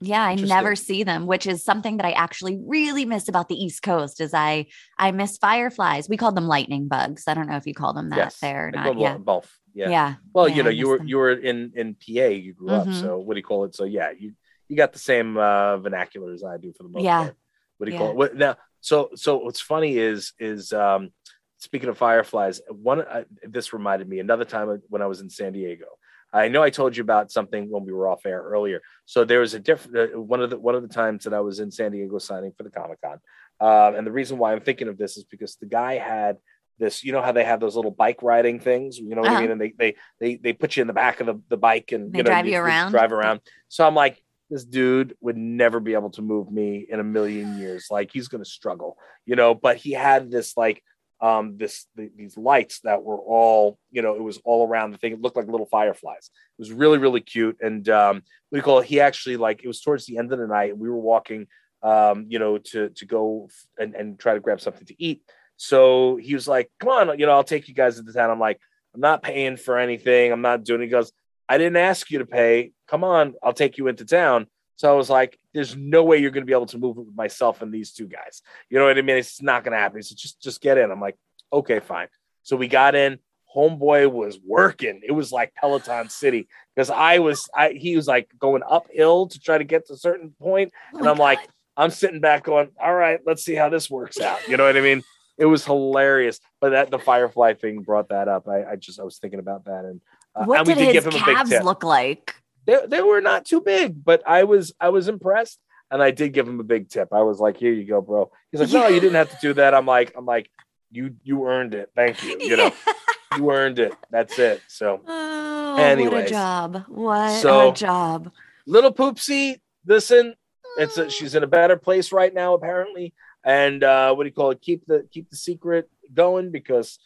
[0.06, 3.54] Yeah, I never see them, which is something that I actually really miss about the
[3.56, 4.20] East Coast.
[4.20, 4.66] Is I
[4.98, 6.08] I miss fireflies.
[6.08, 7.24] We called them lightning bugs.
[7.26, 8.98] I don't know if you call them that Yes, there or not.
[8.98, 9.50] Yeah, both.
[9.72, 9.88] Yeah.
[9.88, 10.14] yeah.
[10.32, 11.08] Well, Yeah, you know, you were them.
[11.08, 12.28] you were in in PA.
[12.28, 13.00] You grew up, Mhm.
[13.00, 13.74] so what do you call it?
[13.74, 14.34] So yeah, you
[14.68, 17.18] you got the same uh, vernacular as I do for the most Yeah.
[17.24, 17.36] part.
[17.78, 17.98] What do you Yeah.
[17.98, 18.16] call it?
[18.16, 21.10] What, now, so so what's funny is is um,
[21.58, 25.52] speaking of fireflies, one uh, this reminded me another time when I was in San
[25.52, 25.86] Diego.
[26.34, 28.80] I know I told you about something when we were off air earlier.
[29.06, 31.40] So there was a different uh, one of the one of the times that I
[31.40, 33.20] was in San Diego signing for the Comic Con,
[33.60, 36.38] um, and the reason why I'm thinking of this is because the guy had
[36.78, 37.04] this.
[37.04, 38.98] You know how they have those little bike riding things.
[38.98, 39.40] You know what I Uh-huh.
[39.42, 39.50] mean?
[39.52, 42.12] And they they they they put you in the back of the, the bike and
[42.12, 42.90] They you know, drive you around?
[42.90, 43.40] drive around.
[43.68, 44.20] So I'm like,
[44.50, 47.86] this dude would never be able to move me in a million years.
[47.90, 49.54] Like he's gonna struggle, you know.
[49.54, 50.82] But he had this like
[51.24, 54.98] um, this the, these lights that were all you know it was all around the
[54.98, 55.12] thing.
[55.12, 56.30] It looked like little fireflies.
[56.58, 57.56] It was really really cute.
[57.62, 58.84] And um, we call it.
[58.86, 60.76] He actually like it was towards the end of the night.
[60.76, 61.46] We were walking,
[61.82, 65.22] um, you know, to to go and, and try to grab something to eat.
[65.56, 68.38] So he was like, "Come on, you know, I'll take you guys into town." I'm
[68.38, 68.60] like,
[68.94, 70.30] "I'm not paying for anything.
[70.30, 70.86] I'm not doing." It.
[70.86, 71.10] He goes,
[71.48, 72.72] "I didn't ask you to pay.
[72.86, 76.30] Come on, I'll take you into town." So I was like, "There's no way you're
[76.30, 78.42] going to be able to move it with myself and these two guys.
[78.68, 79.16] You know what I mean?
[79.16, 81.16] It's not going to happen." Said, "Just, just get in." I'm like,
[81.52, 82.08] "Okay, fine."
[82.42, 83.18] So we got in.
[83.54, 85.00] Homeboy was working.
[85.06, 89.38] It was like Peloton City because I was, I he was like going uphill to
[89.38, 91.38] try to get to a certain point, Oh and I'm like,
[91.76, 94.76] I'm sitting back going, "All right, let's see how this works out." You know what
[94.76, 95.02] I mean?
[95.38, 98.48] It was hilarious, but that the Firefly thing brought that up.
[98.48, 100.00] I, I just I was thinking about that, and
[100.34, 102.34] uh, what and did did his give him a big calves look like?
[102.66, 105.58] They, they were not too big, but I was I was impressed
[105.90, 107.08] and I did give him a big tip.
[107.12, 108.30] I was like, here you go, bro.
[108.50, 109.74] He's like, no, you didn't have to do that.
[109.74, 110.50] I'm like, I'm like,
[110.90, 111.90] you you earned it.
[111.94, 112.38] Thank you.
[112.40, 112.72] You know,
[113.36, 113.94] you earned it.
[114.10, 114.62] That's it.
[114.68, 116.84] So Oh, what a job.
[116.88, 118.30] What So- a job.
[118.66, 120.34] little poopsie, listen,
[120.78, 123.14] it's a, she's in a better place right now, apparently.
[123.44, 124.60] And uh, what do you call it?
[124.62, 126.98] Keep the keep the secret going because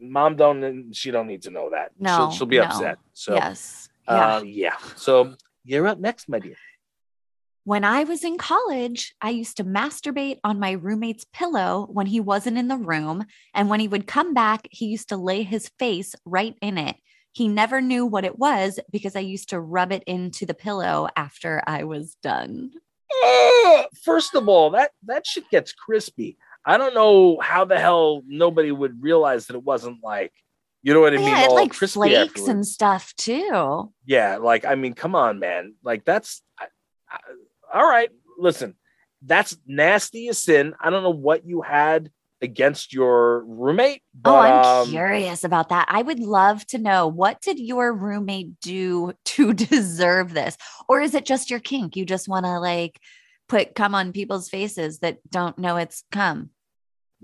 [0.00, 1.90] mom don't she don't need to know that.
[1.98, 2.64] No, she'll, she'll be no.
[2.64, 2.98] upset.
[3.12, 3.83] So yes.
[4.06, 4.36] Yeah.
[4.36, 4.76] uh, yeah.
[4.96, 6.56] So you're up next, my dear.
[7.64, 12.20] When I was in college, I used to masturbate on my roommate's pillow when he
[12.20, 13.24] wasn't in the room.
[13.54, 16.96] And when he would come back, he used to lay his face right in it.
[17.32, 21.08] He never knew what it was because I used to rub it into the pillow
[21.16, 22.72] after I was done.
[23.24, 26.36] Uh, first of all, that that shit gets crispy.
[26.66, 30.32] I don't know how the hell nobody would realize that it wasn't like,
[30.84, 31.28] you know what I mean?
[31.28, 32.48] yeah, like crispy flakes afterwards.
[32.50, 33.90] and stuff too.
[34.04, 35.74] yeah, like I mean, come on, man.
[35.82, 36.66] Like that's I,
[37.10, 37.18] I,
[37.72, 38.10] all right.
[38.38, 38.74] Listen,
[39.22, 40.74] that's nasty as sin.
[40.78, 42.10] I don't know what you had
[42.42, 45.86] against your roommate, but oh, I'm um, curious about that.
[45.88, 50.58] I would love to know what did your roommate do to deserve this?
[50.86, 51.96] Or is it just your kink?
[51.96, 53.00] You just want to like
[53.48, 56.50] put cum on people's faces that don't know it's cum.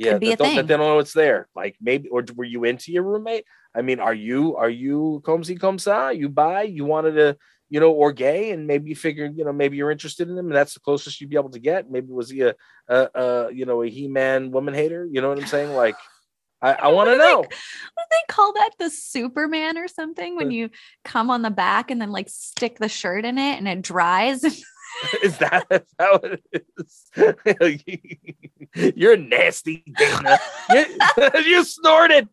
[0.01, 1.49] Yeah, could be that a don't, that they don't know it's there.
[1.55, 3.45] Like maybe, or were you into your roommate?
[3.75, 6.17] I mean, are you are you comme si comme ça?
[6.17, 6.63] You buy?
[6.63, 7.37] You wanted to,
[7.69, 10.47] you know, or gay, and maybe you figured, you know, maybe you're interested in him,
[10.47, 11.91] and that's the closest you'd be able to get.
[11.91, 12.55] Maybe was he a,
[12.89, 15.07] a, a you know, a he-man woman hater?
[15.11, 15.75] You know what I'm saying?
[15.75, 15.97] Like,
[16.63, 17.43] I, I want to they- know.
[17.43, 17.49] Do
[18.11, 18.71] they call that?
[18.79, 20.35] The Superman or something?
[20.37, 20.71] When you
[21.05, 24.43] come on the back and then like stick the shirt in it and it dries.
[25.23, 27.11] Is that, is that what it is?
[28.97, 30.39] You're nasty, Dayna.
[30.71, 32.29] You, you snorted.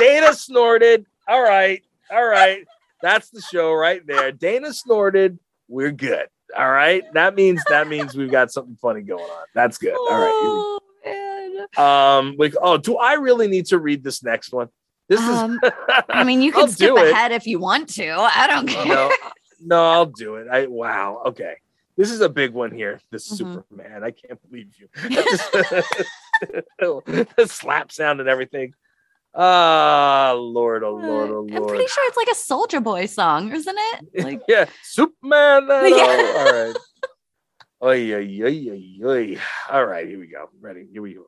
[0.00, 1.06] Dayna snorted.
[1.28, 1.82] All right.
[2.10, 2.64] All right.
[3.02, 4.32] That's the show right there.
[4.32, 5.38] Dayna snorted.
[5.68, 6.26] We're good.
[6.56, 7.02] All right.
[7.14, 9.44] That means that means we've got something funny going on.
[9.54, 9.94] That's good.
[9.94, 10.78] All right.
[11.76, 11.76] Oh.
[11.76, 14.68] Um, like, oh, do I really need to read this next one?
[15.08, 15.72] This Um, is
[16.08, 17.10] I mean, you can skip do it.
[17.10, 18.08] ahead if you want to.
[18.10, 18.86] I don't care.
[18.86, 19.12] no,
[19.60, 20.48] no, I'll do it.
[20.50, 21.22] I wow.
[21.26, 21.54] Okay.
[21.96, 23.00] This is a big one here.
[23.10, 23.36] This Mhm.
[23.36, 24.04] Superman.
[24.04, 24.88] I can't believe you.
[26.78, 28.74] the slap sound and everything.
[29.34, 31.52] Ah, Lord, oh Lord, oh Lord.
[31.52, 34.06] I'm pretty sure it's like a Soulja Boy song, isn't it?
[34.24, 35.66] Like, yeah, Superman.
[35.68, 36.34] Yeah.
[36.38, 36.76] All right.
[37.82, 39.38] Oy, oy, oy, oy.
[39.70, 40.48] All right, here we go.
[40.60, 40.88] Ready?
[40.90, 41.26] Here we go.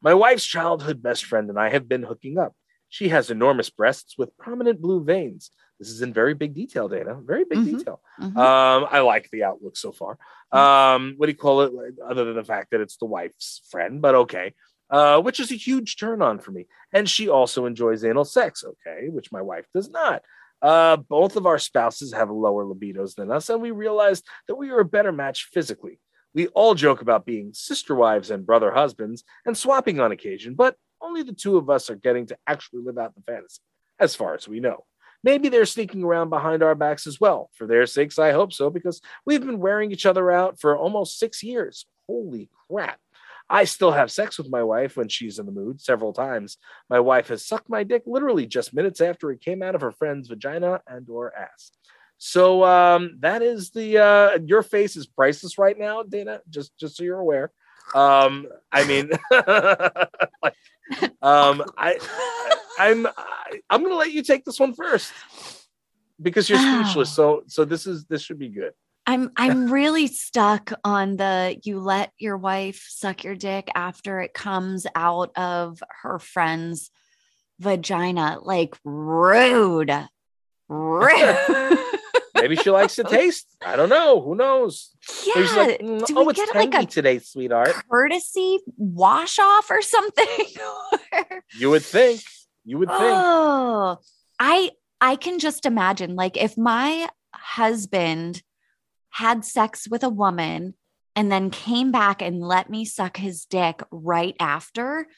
[0.00, 2.54] My wife's childhood best friend and I have been hooking up.
[2.88, 5.50] She has enormous breasts with prominent blue veins.
[5.80, 7.24] This is in very big detail, Dayna.
[7.24, 7.64] Very big Mhm.
[7.78, 8.02] detail.
[8.20, 8.36] mhm.
[8.36, 10.18] Um, I like the outlook so far.
[10.52, 11.72] Um, what do you call it?
[12.04, 14.54] Other than the fact that it's the wife's friend, but okay.
[14.90, 16.66] Uh, which is a huge turn on for me.
[16.92, 20.22] And she also enjoys anal sex, okay, which my wife does not.
[20.60, 24.70] Uh, both of our spouses have lower libidos than us, and we realized that we
[24.70, 25.98] are a better match physically.
[26.34, 30.76] We all joke about being sister wives and brother husbands and swapping on occasion, but
[31.00, 33.62] only the two of us are getting to actually live out the fantasy,
[33.98, 34.84] as far as we know.
[35.22, 37.50] Maybe they're sneaking around behind our backs as well.
[37.54, 41.18] For their sakes, I hope so, because we've been wearing each other out for almost
[41.18, 41.86] six years.
[42.06, 42.98] Holy crap.
[43.48, 46.56] I still have sex with my wife when she's in the mood several times.
[46.88, 49.90] My wife has sucked my dick literally just minutes after it came out of her
[49.90, 51.72] friend's vagina and or ass.
[52.18, 56.40] So um, that is the uh, your face is priceless right now, Dayna.
[56.48, 57.50] Just just so you're aware.
[57.94, 59.10] Um, I mean,
[60.42, 60.54] like,
[61.22, 61.96] um, I
[62.80, 63.06] I'm
[63.68, 65.12] I'm gonna let you take this one first
[66.20, 66.82] because you're Wow.
[66.82, 67.14] speechless.
[67.14, 68.72] So so this is this should be good.
[69.06, 74.32] I'm I'm really stuck on the you let your wife suck your dick after it
[74.34, 76.90] comes out of her friend's
[77.58, 78.38] vagina.
[78.40, 79.92] Like rude.
[80.68, 81.78] Rude.
[82.34, 83.46] Maybe she likes the taste.
[83.60, 84.22] I don't know.
[84.22, 84.94] Who knows?
[85.26, 85.42] Yeah.
[85.56, 87.74] like, "Mm, do oh, we it's get, like, a- today, sweetheart.
[87.90, 90.26] Courtesy wash off or something.
[91.58, 92.22] You would think.
[92.70, 93.00] You would think.
[93.02, 93.98] oh,
[94.38, 98.44] I I can just imagine like if my husband
[99.08, 100.74] had sex with a woman
[101.16, 105.08] and then came back and let me suck his dick right after,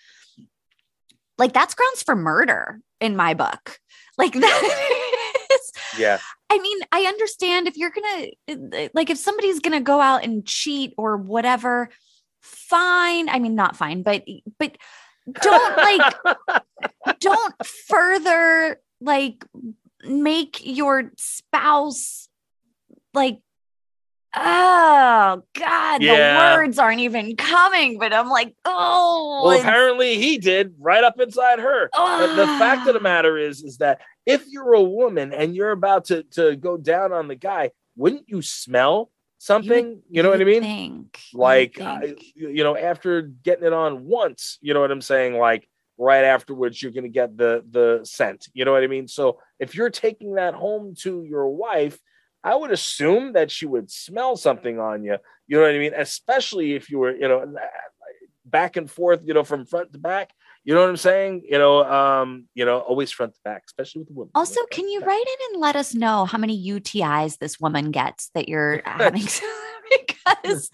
[1.37, 3.79] like that's grounds for murder in my book.
[4.17, 6.21] Like that is Yeah.
[6.49, 10.95] I mean, I understand if you're gonna like if somebody's gonna go out and cheat
[10.97, 11.91] or whatever,
[12.41, 13.29] fine.
[13.29, 14.25] I mean, not fine, but
[14.59, 14.79] but
[15.31, 16.15] don't like
[17.21, 17.55] don't
[17.89, 19.45] further like
[20.05, 22.29] make your spouse
[23.15, 23.39] like
[24.35, 26.55] oh god Yeah.
[26.55, 31.05] the words aren't even coming but i'm like oh well, it's- apparently he did right
[31.05, 31.91] up inside her.
[31.95, 35.73] But the fact of the matter is, is that if you're a woman and you're
[35.73, 39.11] about to to go down on the guy, wouldn't you smell
[39.43, 40.01] something?
[40.09, 40.63] You, know what I mean?
[40.63, 44.93] think, you would like I- you know after getting it on once you know what
[44.93, 48.85] i'm saying like right afterwards you're going to get the the scent you know what
[48.85, 51.99] i mean so if you're taking that home to your wife
[52.45, 55.17] i would assume that she would smell something on you
[55.49, 57.53] you know what i mean especially if you were you know
[58.45, 60.31] back and forth you know from front to back
[60.65, 64.01] you know what i'm saying you know um you know always front to back especially
[64.01, 67.39] with the women Also, can you write in and let us know how many UTIs
[67.39, 69.23] this woman gets that you're having?
[70.07, 70.71] because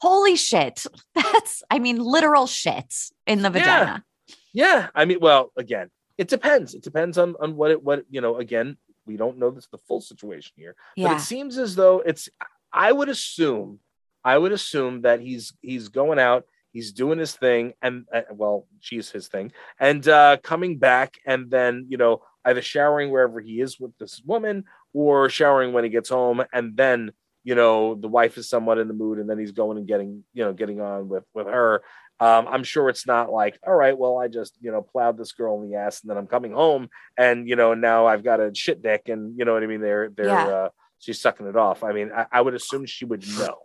[0.00, 2.92] holy shit, that's I mean literal shit
[3.26, 4.04] in the vagina.
[4.52, 6.74] Yeah, I mean, well, again, it depends.
[6.74, 8.36] It depends on on what it what you know.
[8.36, 8.76] Again,
[9.06, 12.28] we don't know this the full situation here, but it seems as though it's.
[12.72, 13.80] I would assume,
[14.24, 18.66] I would assume that he's he's going out, he's doing his thing, and uh, well,
[18.80, 23.60] she's his thing, and uh coming back, and then you know either showering wherever he
[23.60, 27.12] is with this woman, or showering when he gets home, and then
[27.44, 30.24] you know the wife is somewhat in the mood, and then he's going and getting
[30.34, 31.82] you know getting on with with her,
[32.20, 35.32] um, I'm sure it's not like, all right, well, I just, you know, plowed this
[35.32, 38.38] girl in the ass and then I'm coming home and, you know, now I've got
[38.38, 39.80] a shit dick and, you know what I mean?
[39.80, 40.46] They're, they're, Yeah.
[40.46, 40.68] uh,
[41.00, 41.82] she's sucking it off.
[41.82, 43.62] I mean, I, I would assume she would know.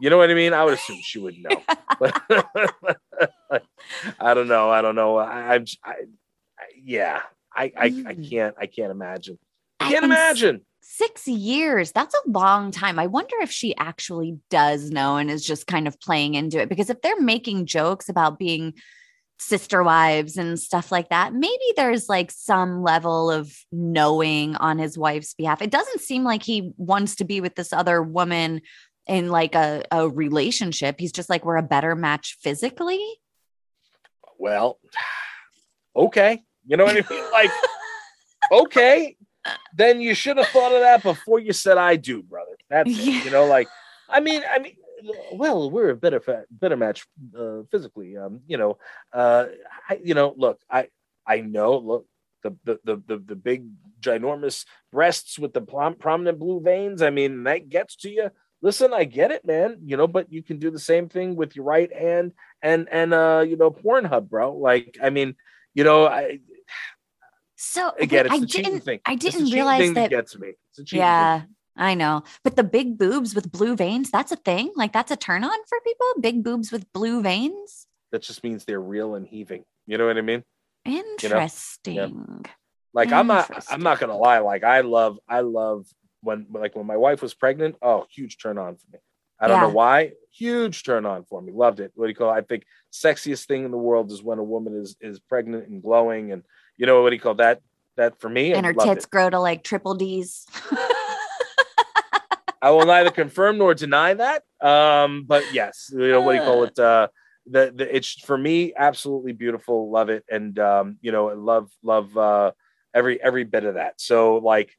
[0.00, 0.52] You know what I mean?
[0.52, 1.62] I would assume she would know.
[2.00, 2.22] But
[4.20, 4.70] I don't know.
[4.70, 5.16] I don't know.
[5.16, 7.22] I, I'm, I, I, yeah,
[7.54, 8.30] I, I, I Mm.
[8.30, 9.38] can't, I can't imagine.
[9.80, 10.60] I- can't imagine.
[10.80, 11.92] Six years.
[11.92, 12.98] That's a long time.
[12.98, 16.68] I wonder if she actually does know and is just kind of playing into it.
[16.68, 18.74] Because if they're making jokes about being
[19.40, 24.96] sister wives and stuff like that, maybe there's like some level of knowing on his
[24.96, 25.60] wife's behalf.
[25.62, 28.60] It doesn't seem like he wants to be with this other woman
[29.08, 30.96] in like a, a relationship.
[30.98, 33.02] He's just like, we're a better match physically.
[34.38, 34.78] Well,
[35.96, 36.42] okay.
[36.66, 37.24] You know what I mean?
[37.32, 37.50] Like,
[38.52, 39.16] okay,
[39.74, 42.56] then you should have thought of that before you said I do, brother.
[42.68, 42.90] That's.
[42.90, 43.24] Yeah.
[43.24, 43.68] You know, like,
[44.08, 44.76] I mean, I mean,
[45.32, 47.06] well, we're a better fa- better match
[47.38, 48.16] uh, physically.
[48.16, 48.78] Um, you know,
[49.12, 49.46] uh,
[49.88, 50.88] I, you know, look, I
[51.26, 52.06] I know, look,
[52.42, 53.66] the the the the, the big
[54.00, 57.02] ginormous breasts with the prom- prominent blue veins.
[57.02, 58.30] I mean, that gets to you.
[58.60, 59.78] Listen, I get it, man.
[59.84, 63.14] You know, but you can do the same thing with your right hand and and
[63.14, 64.56] uh, you know, Pornhub, bro.
[64.56, 65.36] Like, I mean,
[65.74, 66.40] you know, I
[67.56, 69.00] So again, it's I the cheating didn't, thing.
[69.04, 70.52] I didn't realize thing that gets me.
[70.70, 71.48] It's a Yeah, thing.
[71.76, 72.24] I know.
[72.42, 74.72] But the big boobs with blue veins, that's a thing.
[74.74, 76.06] Like that's a turn on for people.
[76.20, 77.86] Big boobs with blue veins.
[78.10, 79.64] That just means they're real and heaving.
[79.86, 80.42] You know what I mean?
[80.84, 82.44] Interesting.
[82.94, 84.38] Like I'm not I'm not gonna lie.
[84.38, 85.86] Like I love I love
[86.22, 87.76] when like when my wife was pregnant.
[87.82, 88.98] Oh, huge turn on for me.
[89.40, 90.12] I don't know why.
[90.32, 91.52] Huge turn on for me.
[91.52, 91.92] Loved it.
[91.94, 92.30] What do you call?
[92.32, 92.38] It?
[92.38, 95.82] I think sexiest thing in the world is when a woman is is pregnant and
[95.82, 96.42] glowing, and
[96.76, 97.60] you know what do you call that?
[97.96, 99.10] That for me, And her tits it.
[99.10, 100.46] grow to like triple D's.
[102.60, 104.42] I will neither confirm nor deny that.
[104.60, 106.78] Um, but yes, you know what do you call it?
[106.78, 107.08] Uh,
[107.46, 109.90] the the it's for me absolutely beautiful.
[109.90, 112.52] Love it, and um, you know, love love uh,
[112.92, 114.00] every every bit of that.
[114.00, 114.76] So like,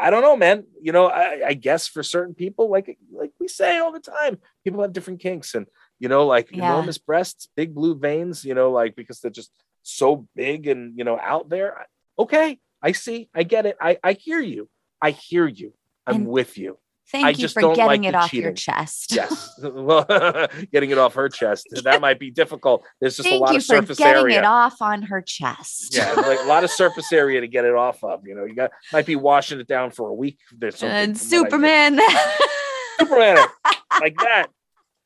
[0.00, 0.64] I don't know, man.
[0.80, 4.38] You know, I, I guess for certain people, like like we say all the time,
[4.64, 5.66] people have different kinks, and
[5.98, 6.64] you know, like Yeah.
[6.72, 8.44] enormous breasts, big blue veins.
[8.44, 11.86] You know, like because they're just so big and you know out there.
[12.18, 13.76] Okay, I see, I get it.
[13.80, 14.68] I I hear you.
[15.02, 15.72] I hear you.
[16.06, 16.78] I'm And- with you.
[17.10, 19.12] Thank I you just for getting like it off your chest.
[19.12, 19.54] Yes.
[19.62, 20.04] well,
[20.72, 21.66] getting it off her chest.
[21.82, 22.84] That might be difficult.
[23.00, 24.34] There's just Thank a lot of surface getting area.
[24.34, 25.96] Getting it off on her chest.
[25.96, 28.26] Yeah, like a lot of surface area to get it off of.
[28.26, 30.38] You know, you got might be washing it down for a week.
[30.56, 32.00] There's something and from what I Superman.
[32.98, 33.38] Superman,
[34.00, 34.46] like that.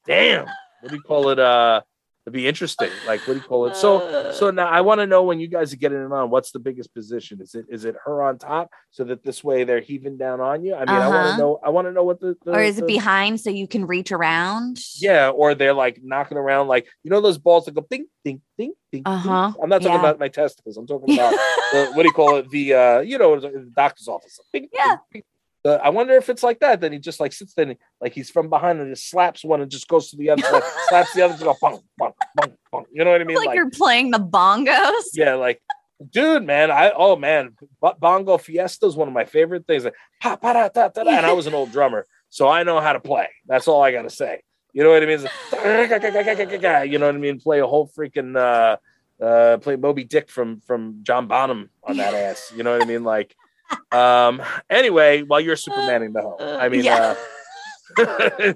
[0.07, 0.47] Damn.
[0.81, 1.39] What do you call it?
[1.39, 1.81] Uh,
[2.27, 2.91] It'd be interesting.
[3.07, 3.77] Like, what do you call it?
[3.77, 6.31] So, so now I want to know when you guys are getting it on.
[6.31, 7.39] What's the biggest position?
[7.43, 10.65] Is it is it her on top, so that this way they're heaving down on
[10.65, 10.75] you?
[10.75, 11.33] I mean, I want Uh-huh.
[11.33, 11.61] to know.
[11.63, 14.11] I want to know what the, the or is it behind so you can reach
[14.11, 14.81] around?
[14.99, 18.41] Yeah, or they're like knocking around, like you know those balls that go ding, ding,
[18.57, 19.03] ding, ding.
[19.03, 19.03] ding?
[19.05, 19.53] Uh-huh.
[19.63, 19.99] I'm not talking Yeah.
[19.99, 20.79] about my testicles.
[20.79, 21.33] I'm talking about
[21.73, 22.49] the, what do you call it?
[22.49, 24.41] The uh, you know, the doctor's office.
[24.51, 24.97] Ding, Yeah.
[25.13, 25.23] ding,
[25.71, 26.81] I wonder if it's like that.
[26.81, 29.61] Then he just like sits there, and, like he's from behind and just slaps one
[29.61, 32.53] and just goes to the other, like, slaps the other, to go bong, bong, bong,
[32.71, 32.85] bong.
[32.93, 33.37] You know what I mean?
[33.45, 35.03] like, you're playing the bongos.
[35.15, 35.63] yeah, like,
[36.11, 39.85] dude, man, I oh man, Bo- bongo fiesta is one of my favorite things.
[39.85, 41.03] Like, pa, da, da, da.
[41.03, 43.29] and I was an old drummer, so I know how to play.
[43.47, 44.43] That's all I gotta say.
[44.75, 45.23] You know what I mean?
[45.23, 45.33] Like,
[46.91, 47.41] you know what I mean?
[47.41, 48.77] Play a whole freaking uh,
[49.25, 52.53] uh, play Moby Dick from from John Bonham on that ass.
[52.55, 53.05] You know what I mean?
[53.05, 53.35] Like,
[53.93, 54.43] um.
[54.71, 57.15] Anyway, while you're Supermaning the hoe, I mean, Yeah.
[57.15, 57.17] uh,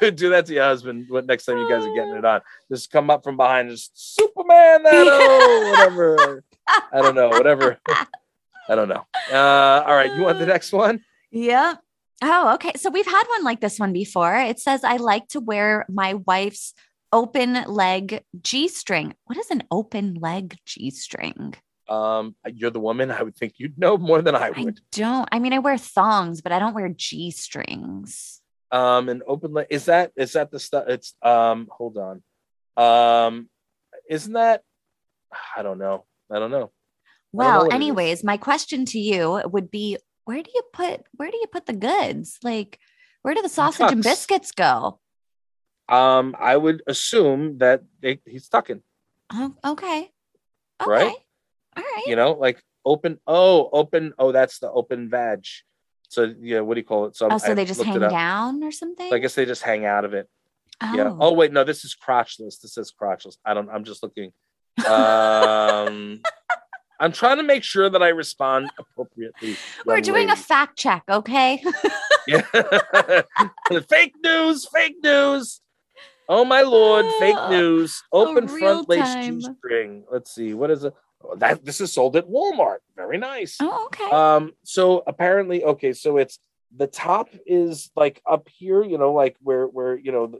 [0.00, 2.40] do, do that to your husband when next time you guys are getting it on.
[2.70, 6.44] Just come up from behind, just Superman that oh, whatever.
[6.66, 7.78] I don't know, whatever.
[8.68, 9.04] I don't know.
[9.30, 11.00] Uh, all right, you want the next one?
[11.30, 11.78] Yep.
[12.22, 12.72] Oh, okay.
[12.76, 14.36] So we've had one like this one before.
[14.36, 16.74] It says, I like to wear my wife's
[17.12, 19.14] open leg G string.
[19.24, 21.54] What is an open leg G string?
[21.90, 23.10] Um, you're the woman.
[23.10, 24.78] I would think you'd know more than I would.
[24.78, 28.40] I don't, I mean, I wear thongs, but I don't wear G strings.
[28.70, 30.84] Um, and open leg is that is that the stuff?
[30.86, 32.22] It's um, hold on.
[32.76, 33.50] Um,
[34.08, 34.62] isn't that?
[35.56, 36.04] I don't know.
[36.30, 36.56] I don't know.
[36.56, 36.72] I don't know
[37.32, 37.74] Well, what it is.
[37.74, 41.66] anyways, my question to you would be where do you put where do you put
[41.66, 42.38] the goods?
[42.44, 42.78] Like
[43.22, 45.00] where do the sausage and biscuits go?
[45.88, 48.82] Um, I would assume that they, he's tucking.
[49.32, 50.10] Oh, okay.
[50.80, 50.88] Okay.
[50.88, 51.16] Right?
[51.76, 52.04] All right.
[52.06, 53.18] You know, like open.
[53.26, 54.12] Oh, open.
[54.18, 55.44] Oh, that's the open vag.
[56.08, 57.16] So yeah, what do you call it?
[57.16, 59.08] So oh, so I they just hang down or something?
[59.08, 60.28] So I guess they just hang out of it.
[60.80, 60.94] oh.
[60.96, 61.14] Yeah.
[61.18, 62.60] Oh wait, no, this is crotchless.
[62.60, 63.36] This is crotchless.
[63.44, 63.70] I don't.
[63.70, 64.32] I'm just looking.
[64.88, 66.20] Um,
[67.00, 69.56] I'm trying to make sure that I respond appropriately.
[69.86, 71.62] We're doing a fact check, okay?
[72.26, 72.42] Yeah.
[73.88, 74.68] fake news.
[74.72, 75.60] Fake news.
[76.28, 77.06] Oh my lord!
[77.18, 78.02] Fake news.
[78.12, 79.14] Open front lace.
[79.14, 80.04] G string.
[80.12, 80.54] Let's see.
[80.54, 80.94] What is it?
[81.22, 82.78] Oh, that this is sold at Walmart.
[82.96, 83.56] Very nice.
[83.60, 84.10] oh, okay.
[84.10, 86.38] Um, so apparently, okay, so it's
[86.74, 90.38] the top is like up here, you know, like where where you know, the,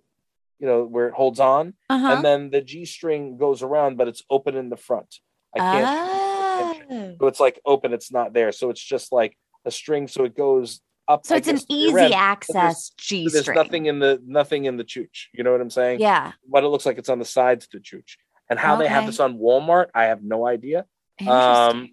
[0.58, 2.14] you know where it holds on, uh-huh.
[2.14, 5.16] and then the G string goes around, but it's open in the front.
[5.54, 5.86] I can't.
[5.86, 7.16] Oh.
[7.20, 8.52] So it's like open, it's not there.
[8.52, 11.26] So it's just like a string, so it goes up.
[11.26, 12.14] So it's an easy end.
[12.14, 13.44] access G string.
[13.44, 15.26] There's nothing in the nothing in the chooch.
[15.32, 16.00] You know what I'm saying?
[16.00, 16.32] Yeah.
[16.48, 18.16] But it looks like it's on the sides to the chooch.
[18.50, 20.84] And how they have this on Walmart, I have no idea.
[21.26, 21.90] Um,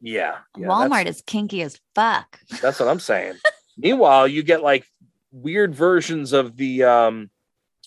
[0.00, 0.38] Yeah.
[0.56, 2.38] yeah, Walmart is kinky as fuck.
[2.62, 3.34] That's what I'm saying.
[3.76, 4.86] Meanwhile, you get like
[5.32, 7.30] weird versions of the um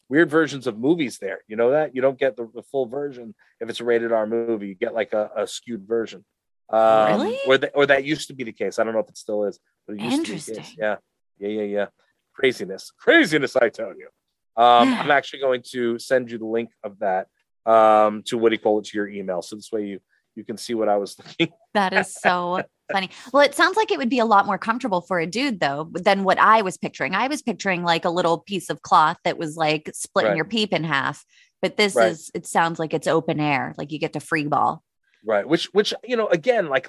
[0.09, 1.39] weird versions of movies there.
[1.47, 1.95] You know that?
[1.95, 4.67] You don't get the, the full version if it's a rated R movie.
[4.67, 6.25] You get like a, a skewed version.
[6.69, 7.39] Um Really?
[7.47, 8.79] or that or that used to be the case.
[8.79, 10.49] I don't know if it still is, but it used to be the case.
[10.49, 10.77] Interesting.
[10.79, 10.95] Yeah.
[11.39, 11.85] Yeah, yeah, yeah.
[12.33, 12.91] Craziness.
[12.97, 14.09] Craziness, I tell you.
[14.57, 17.27] Um, I'm actually going to send you the link of that
[17.65, 19.41] um to what do you call it to your email.
[19.41, 19.99] So this way you
[20.35, 21.53] you can see what I was thinking.
[21.73, 23.09] That is so funny.
[23.33, 25.89] Well, it sounds like it would be a lot more comfortable for a dude though
[25.93, 27.13] than what I was picturing.
[27.15, 30.35] I was picturing like a little piece of cloth that was like splitting Right.
[30.37, 31.25] your peep in half.
[31.61, 32.11] But this Right.
[32.11, 34.81] is it sounds like it's open air, like you get to free ball.
[35.25, 35.45] Right.
[35.47, 36.87] Which which you know, again, like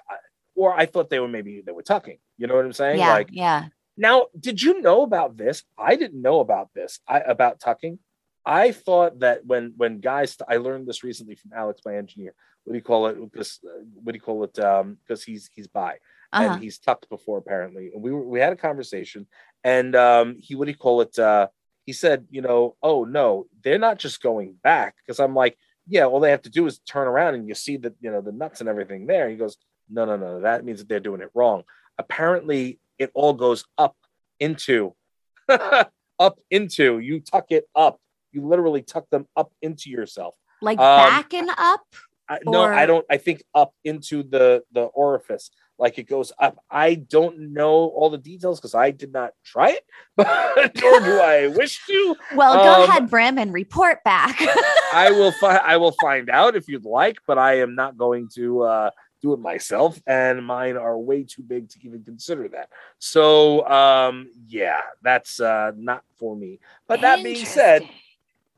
[0.54, 2.18] or I thought they were maybe they were tucking.
[2.38, 2.98] You know what I'm saying?
[2.98, 3.66] Yeah, Like yeah.
[3.96, 5.64] now, did you know about this?
[5.76, 7.00] I didn't know about this.
[7.08, 7.98] I about tucking.
[8.44, 12.34] I thought that when when guys, I learned this recently from Alex, my engineer.
[12.64, 13.14] What do you call it?
[13.32, 13.60] Because
[14.02, 14.58] what do you call it?
[14.58, 15.98] Um, because he's he's by
[16.32, 16.44] Uh-huh.
[16.44, 17.90] and he's tucked before apparently.
[17.92, 19.26] And we were we had a conversation,
[19.64, 21.18] and um, he what do you call it?
[21.18, 21.48] Uh,
[21.86, 25.56] he said, you know, oh no, they're not just going back because I'm like,
[25.88, 28.20] yeah, all they have to do is turn around and you see that you know
[28.20, 29.28] the nuts and everything there.
[29.28, 29.56] he goes,
[29.88, 31.64] no, no, no, that means that they're doing it wrong.
[31.98, 33.96] Apparently, it all goes up
[34.38, 34.94] into
[35.48, 38.00] up into you tuck it up.
[38.32, 40.34] You literally tuck them up into yourself.
[40.60, 41.82] like um, back and up.
[42.28, 43.04] I, no, I don't.
[43.10, 45.50] I think up into the the orifice,
[45.80, 46.62] like it goes up.
[46.70, 49.84] I don't know all the details because I did not try it,
[50.16, 52.16] but nor do I wish to.
[52.36, 54.40] Well, go um, ahead, Brim, and report back.
[54.94, 55.58] I will find.
[55.58, 58.90] I will find out if you'd like, but I am not going to uh,
[59.22, 62.68] do it myself, and mine are way too big to even consider that.
[63.00, 66.60] So, um, yeah, that's uh, not for me.
[66.86, 67.82] But that being said.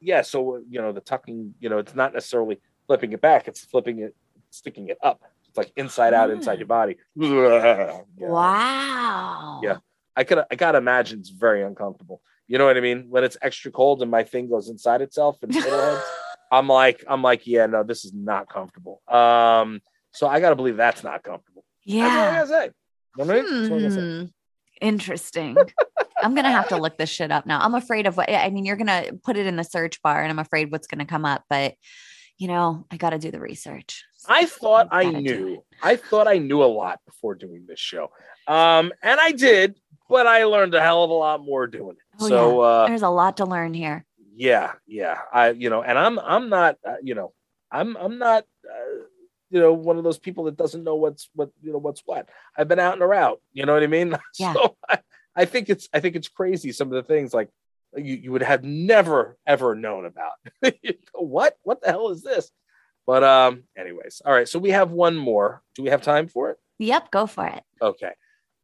[0.03, 0.23] Yeah.
[0.23, 4.01] So you know, the tucking, you know, it's not necessarily flipping it back; it's flipping
[4.01, 4.15] it,
[4.51, 5.23] sticking it up.
[5.49, 6.97] It's like inside out, inside your body.
[7.17, 8.01] Yeah.
[8.19, 9.61] Wow.
[9.63, 9.77] Yeah.
[10.17, 12.21] I could, I gotta imagine it's very uncomfortable.
[12.49, 13.07] You know what I mean?
[13.09, 16.03] When it's extra cold and my thing goes inside itself and fiddleheads.
[16.51, 19.01] I'm like, I'm like, yeah, no, this is not comfortable.
[19.09, 19.81] Um,
[20.11, 21.65] so I gotta believe that's not comfortable.
[21.87, 22.35] That's all I Yeah.
[22.37, 22.65] gotta say.
[23.17, 24.33] You know what I mean?
[24.83, 25.37] That's all I gotta say.
[25.37, 25.57] Interesting.
[26.23, 27.61] I'm gonna have to look this shit up now.
[27.61, 28.65] I'm afraid of what I mean.
[28.65, 31.45] You're gonna put it in the search bar, and I'm afraid what's gonna come up.
[31.51, 31.75] But
[32.39, 34.05] you know, I got to do the research.
[34.29, 35.63] I thought I knew.
[35.83, 38.11] I thought I knew a lot before doing this show.
[38.49, 39.79] Um, and I did,
[40.09, 42.19] but I learned a hell of a lot more doing it.
[42.21, 44.05] Oh, so uh There's a lot to learn here.
[44.35, 45.21] yeah, yeah.
[45.33, 47.33] I you know, and I'm I'm not uh, you know,
[47.71, 48.45] I'm I'm not
[49.53, 52.29] you know one of those people that doesn't know what's what you know what's what.
[52.57, 53.37] I've been out and around.
[53.53, 54.17] You know what I mean?
[54.39, 54.55] Yeah.
[54.55, 54.99] So I,
[55.37, 57.51] I think it's I think it's crazy some of the things like
[57.95, 60.33] you, you would have never ever known about.
[61.15, 61.57] What?
[61.63, 62.51] What the hell is this?
[63.07, 64.49] But um, anyways, all right.
[64.49, 65.63] So we have one more.
[65.75, 66.59] Do we have time for it?
[66.79, 67.63] Yep, go for it.
[67.81, 68.13] Okay.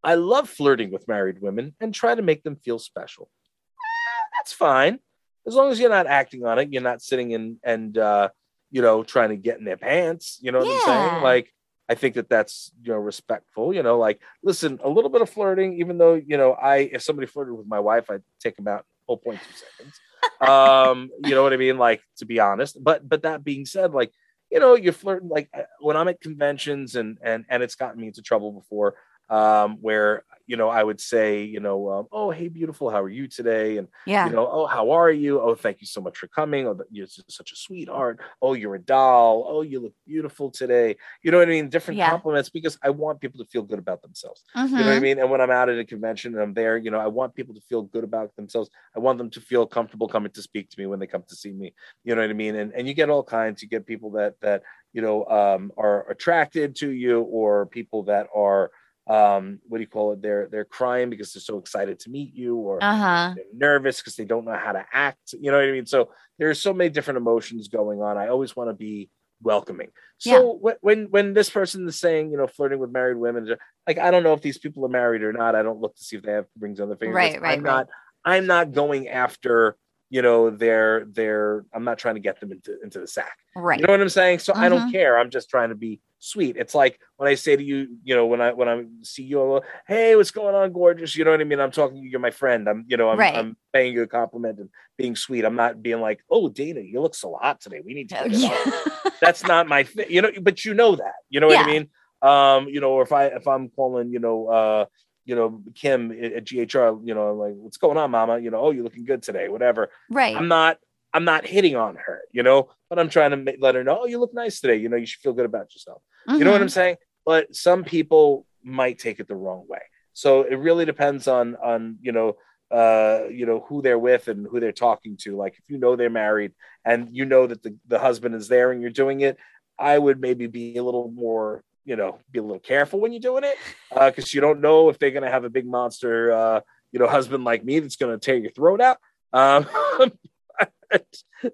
[0.02, 3.28] I love flirting with married women and try to make them feel special.
[3.74, 4.98] Eh, that's fine.
[5.46, 8.28] As long as you're not acting on it, you're not sitting in and uh,
[8.70, 10.38] you know, trying to get in their pants.
[10.40, 11.22] You know what I'm saying?
[11.22, 11.52] Like,
[11.88, 13.72] I think that that's you know respectful.
[13.72, 17.02] You know, like listen, a little bit of flirting, even though you know, I if
[17.02, 20.00] somebody flirted with my wife, I'd take them out in 0.2 seconds.
[20.40, 21.78] um, you know what I mean?
[21.78, 22.82] Like to be honest.
[22.82, 24.12] But but that being said, like
[24.50, 28.00] you know, you're flirting like uh, when I'm at conventions and and and it's gotten
[28.00, 28.96] me into trouble before
[29.30, 33.08] um where you know I would say, you know, um, oh hey beautiful, how are
[33.08, 33.76] you today?
[33.78, 34.28] And Yeah.
[34.28, 35.40] you know, oh how are you?
[35.40, 36.66] Oh thank you so much for coming.
[36.66, 38.20] Oh you're just such a sweetheart.
[38.42, 39.44] Oh you're a doll.
[39.48, 40.96] Oh you look beautiful today.
[41.22, 41.68] You know what I mean?
[41.68, 42.00] Different Yeah.
[42.00, 44.42] compliments because I want people to feel good about themselves.
[44.74, 45.00] You know what I Mhm.
[45.00, 45.18] mean?
[45.18, 47.54] And when I'm out at a convention and I'm there, you know, I want people
[47.54, 48.70] to feel good about themselves.
[48.94, 51.36] I want them to feel comfortable coming to speak to me when they come to
[51.36, 51.74] see me.
[52.04, 52.54] You know what I mean?
[52.56, 53.62] And and you get all kinds.
[53.62, 54.62] You get people that that
[54.92, 58.70] you know um, are attracted to you, or people that are
[59.08, 60.22] um, what do you call it?
[60.22, 63.32] They're they're crying because they're so excited to meet you, or Uh-huh.
[63.34, 65.32] they're nervous because they don't know how to act.
[65.38, 65.86] You know what I mean?
[65.86, 68.18] So there's so many different emotions going on.
[68.18, 69.10] I always want to be
[69.42, 69.90] welcoming.
[70.18, 73.54] So wh- when when this person is saying, you know, flirting with married women,
[73.86, 75.54] like I don't know if these people are married or not.
[75.54, 77.14] I don't look to see if they have rings on their fingers.
[77.14, 77.88] Right, right, I'm not.
[78.24, 79.76] I'm not going after
[80.10, 81.64] you know their their.
[81.72, 83.38] I'm not trying to get them into into the sack.
[83.54, 83.78] Right.
[83.80, 84.40] You know what I'm saying?
[84.40, 84.92] So I don't Mhm.
[84.92, 85.18] care.
[85.18, 86.56] I'm just trying to be sweet.
[86.56, 89.40] It's like when I say to you, you know, when I when I see you,
[89.56, 91.16] I'm hey, what's going on, gorgeous?
[91.16, 91.60] You know what I mean?
[91.60, 92.08] I'm talking you.
[92.10, 92.68] You're my friend.
[92.68, 93.34] I'm, you know, I'm, Right.
[93.36, 95.44] I'm paying you a compliment and being sweet.
[95.44, 97.80] I'm not being like, oh, Dayna, you look so hot today.
[97.84, 98.20] We need to.
[98.20, 98.72] Oh, get it on."
[99.04, 99.10] yeah.
[99.20, 100.06] That's not my thing.
[100.10, 101.14] You know, but you know that.
[101.28, 101.88] You know what I mean?
[102.20, 104.84] Um, you know, or if I if I'm calling, you know, uh,
[105.24, 108.38] you know, Kim at at GHR, you know, like, what's going on, mama?
[108.38, 109.90] You know, oh, you're looking good today, whatever.
[110.10, 110.34] right.
[110.36, 110.78] I'm not
[111.18, 114.06] I'm not hitting on her, you know, but I'm trying to let her know, oh,
[114.06, 114.76] you look nice today.
[114.76, 116.00] You know, you should feel good about yourself.
[116.28, 116.62] You know what.
[116.62, 116.96] I'm saying?
[117.26, 119.80] But some people might take it the wrong way.
[120.12, 122.36] So it really depends on on you know
[122.70, 125.36] uh you know who they're with and who they're talking to.
[125.36, 126.52] Like if you know they're married
[126.84, 129.38] and you know that the, the husband is there and you're doing it,
[129.76, 133.20] I would maybe be a little more you know be a little careful when you're
[133.20, 133.56] doing it
[133.92, 136.60] because you don't know if they're gonna have a big monster uh
[136.92, 138.98] you know husband like me that's gonna tear your throat out.
[139.32, 139.66] Um,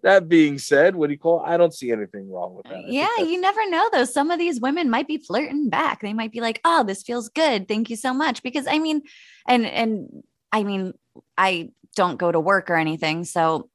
[0.03, 1.41] that being said, what do you call?
[1.41, 2.77] I don't see anything wrong with that.
[2.77, 4.05] I Yeah, you never know though.
[4.05, 6.01] Some of these women might be flirting back.
[6.01, 7.69] They might be like, "Oh, this feels good.
[7.69, 9.03] Thank you so much." Because I mean,
[9.47, 10.95] and and I mean,
[11.37, 13.69] I don't go to work or anything, so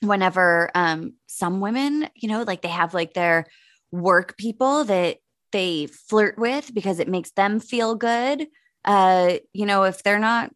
[0.00, 3.46] whenever um some women, you know, like they have like their
[3.90, 5.18] work people that
[5.50, 8.46] they flirt with because it makes them feel good.
[8.84, 10.52] Uh, you know, if they're not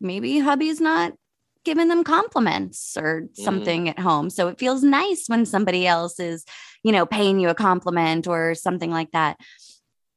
[0.00, 1.12] maybe hubby's not
[1.64, 3.36] giving them compliments or Mhm.
[3.44, 4.30] something at home.
[4.30, 6.44] So it feels nice when somebody else is,
[6.82, 9.38] you know, paying you a compliment or something like that.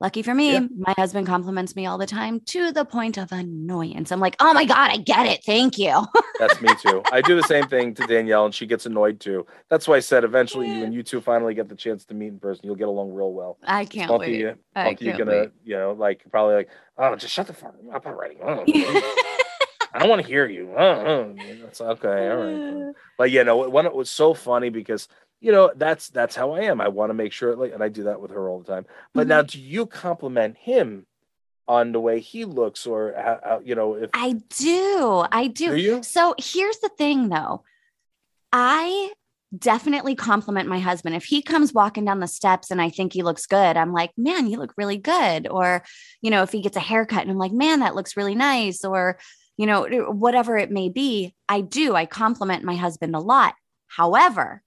[0.02, 0.68] Lucky for me, Yeah.
[0.78, 4.12] my husband compliments me all the time to the point of annoyance.
[4.12, 5.42] I'm like, oh my God, I get it.
[5.46, 6.06] Thank you.
[6.40, 7.02] That's me too.
[7.14, 9.46] I do the same thing to Danielle, and she gets annoyed too.
[9.70, 12.28] That's why I said eventually, you and you two finally get the chance to meet
[12.28, 12.66] in person.
[12.66, 13.58] You'll get along real well.
[13.64, 14.36] I can't Both wait.
[14.38, 15.52] you, I both of you can't gonna, wait.
[15.64, 18.36] you know, like probably like, oh, just shut the fuck up already.
[19.96, 20.74] Oh, I don't want to hear you.
[20.78, 21.36] Oh, oh.
[21.64, 22.30] That's okay.
[22.30, 22.94] All right.
[23.18, 25.08] But you know, when it was so funny because
[25.40, 26.82] you know that's that's how I am.
[26.82, 28.86] I want to make sure, like, and I do that with her all the time.
[29.14, 29.30] But Mhm.
[29.30, 31.06] now, do you compliment him
[31.66, 35.26] on the way he looks, or how, how, you know, if I do.
[35.32, 35.70] I do.
[35.70, 36.04] do you?
[36.04, 37.64] So here's the thing though.
[38.52, 39.14] I
[39.58, 41.16] definitely compliment my husband.
[41.16, 44.12] If he comes walking down the steps and I think he looks good, I'm like,
[44.18, 45.48] man, you look really good.
[45.48, 45.84] Or,
[46.22, 48.84] you know, if he gets a haircut and I'm like, man, that looks really nice.
[48.84, 49.18] Or,
[49.58, 51.96] you know, whatever it may be, I do.
[51.96, 53.56] I compliment my husband a lot.
[53.88, 54.62] However,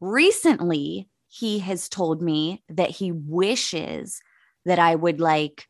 [0.00, 4.20] recently he has told me that he wishes
[4.64, 5.66] that I would like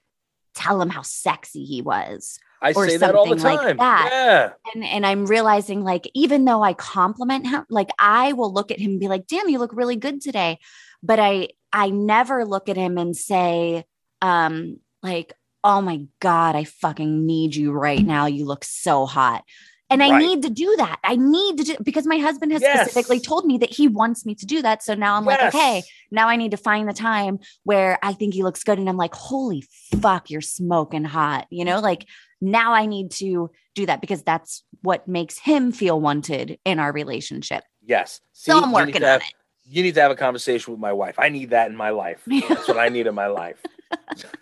[0.55, 2.39] tell him how sexy he was.
[2.63, 3.77] I or say that all the something like time.
[3.79, 4.09] that.
[4.11, 4.73] Yeah.
[4.75, 8.79] And and I'm realizing like even though I compliment him, like I will look at
[8.79, 10.59] him and be like, "Damn, you look really good today."
[11.03, 13.85] But I I never look at him and say
[14.23, 15.35] um like,
[15.65, 18.07] "Oh my god, I fucking need you right mm.
[18.07, 18.27] now.
[18.27, 19.45] You look so hot."
[19.91, 20.23] And I Right.
[20.23, 20.99] need to do that.
[21.05, 22.81] I need to do because my husband has Yes.
[22.81, 24.83] specifically told me that he wants me to do that.
[24.83, 28.35] So now I'm like, okay, now I need to find the time where I think
[28.35, 28.79] he looks good.
[28.79, 29.63] And I'm like, holy
[30.01, 31.47] fuck, you're smoking hot.
[31.51, 32.07] You know, like
[32.41, 36.91] now I need to do that because that's what makes him feel wanted in our
[36.91, 37.63] relationship.
[37.85, 38.21] Yes.
[38.33, 39.35] So I'm working on have- it.
[39.67, 41.15] You need to have a conversation with my wife.
[41.19, 42.21] I need that in my life.
[42.27, 43.63] That's what I need in my life.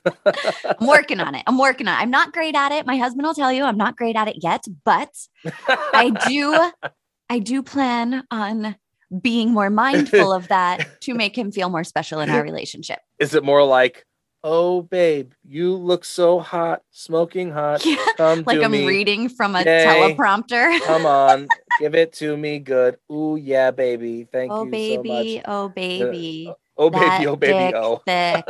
[0.80, 1.42] I'm working on it.
[1.46, 2.03] I'm working on it.
[2.03, 2.86] I'm not great at it.
[2.86, 5.11] My husband will tell you I'm not great at it yet, but
[5.94, 6.70] I do
[7.30, 8.76] I do plan on
[9.20, 12.98] being more mindful of that to make him feel more special in our relationship.
[13.18, 14.05] Is it more like,
[14.44, 17.84] oh babe, you look so hot, smoking hot.
[17.84, 18.86] Yeah, Come like I'm me.
[18.86, 19.86] reading from a Yay.
[19.86, 20.80] teleprompter.
[20.80, 21.48] Come on,
[21.78, 22.96] give it to me good.
[23.11, 24.26] Ooh yeah, baby.
[24.30, 25.44] Thank Oh you baby, so much.
[25.46, 26.53] oh uh, baby.
[26.77, 28.03] Oh that baby, oh baby, dick oh.
[28.07, 28.45] thick.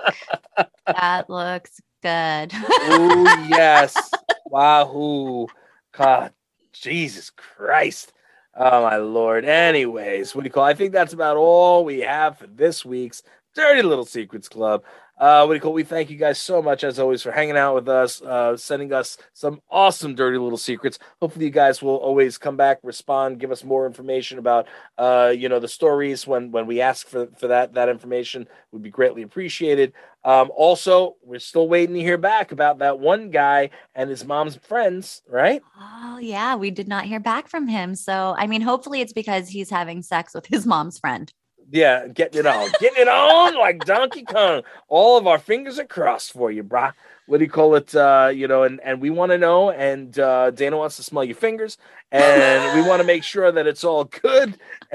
[0.86, 2.52] that looks good.
[2.54, 4.10] oh yes.
[4.46, 5.48] Wahoo.
[5.92, 6.32] God,
[6.72, 8.12] Jesus Christ.
[8.54, 9.44] Oh my lord.
[9.44, 10.64] Anyways, what do you call?
[10.64, 13.22] I think that's about all we have for this week's
[13.54, 14.84] Dirty Little Secrets Club.
[15.18, 15.72] Uh, what do you call?
[15.72, 18.92] We thank you guys so much as always for hanging out with us, uh, sending
[18.92, 20.98] us some awesome dirty little secrets.
[21.20, 24.66] Hopefully, you guys will always come back, respond, give us more information about,
[24.98, 28.82] uh, you know, the stories when when we ask for for that that information would
[28.82, 29.92] be greatly appreciated.
[30.24, 34.56] Um, also, we're still waiting to hear back about that one guy and his mom's
[34.56, 35.62] friends, right?
[35.78, 37.94] oh yeah, we did not hear back from him.
[37.94, 41.32] So I mean, hopefully it's because he's having sex with his mom's friend.
[41.72, 44.62] Yeah, getting it on, getting it on like Donkey Kong.
[44.88, 46.92] All of our fingers are crossed for you, brah.
[47.26, 47.94] What do you call it?
[47.94, 51.24] Uh, you know, and and we want to know, and uh, Dayna wants to smell
[51.24, 51.78] your fingers,
[52.10, 54.58] and we want to make sure that it's all good.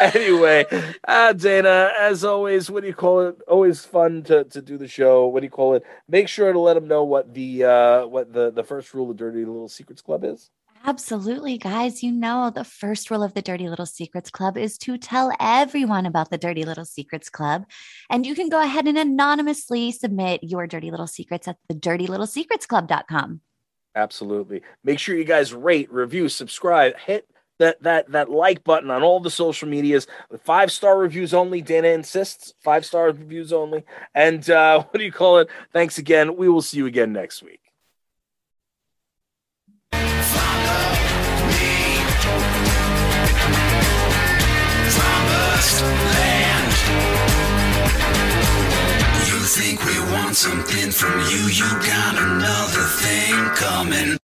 [0.00, 0.64] anyway,
[1.06, 3.40] uh, Dayna, as always, what do you call it?
[3.46, 5.28] Always fun to, to do the show.
[5.28, 5.84] What do you call it?
[6.08, 9.16] Make sure to let them know what the uh, what the the first rule of
[9.16, 10.50] Dirty Little Secrets Club is.
[10.84, 12.02] Absolutely, guys.
[12.02, 16.06] You know, the first rule of the Dirty Little Secrets Club is to tell everyone
[16.06, 17.66] about the Dirty Little Secrets Club.
[18.08, 23.40] And you can go ahead and anonymously submit your dirty little secrets at the dirtylittlesecretsclub.com.
[23.94, 24.62] Absolutely.
[24.82, 27.26] Make sure you guys rate, review, subscribe, hit
[27.58, 30.06] that that that like button on all the social medias.
[30.44, 31.62] Five star reviews only.
[31.62, 32.54] Dayna insists.
[32.64, 33.84] Five star reviews only.
[34.14, 35.48] And uh, what do you call it?
[35.72, 36.36] Thanks again.
[36.36, 37.69] We will see you again next week.
[50.30, 54.19] Want something from you, you got another thing coming.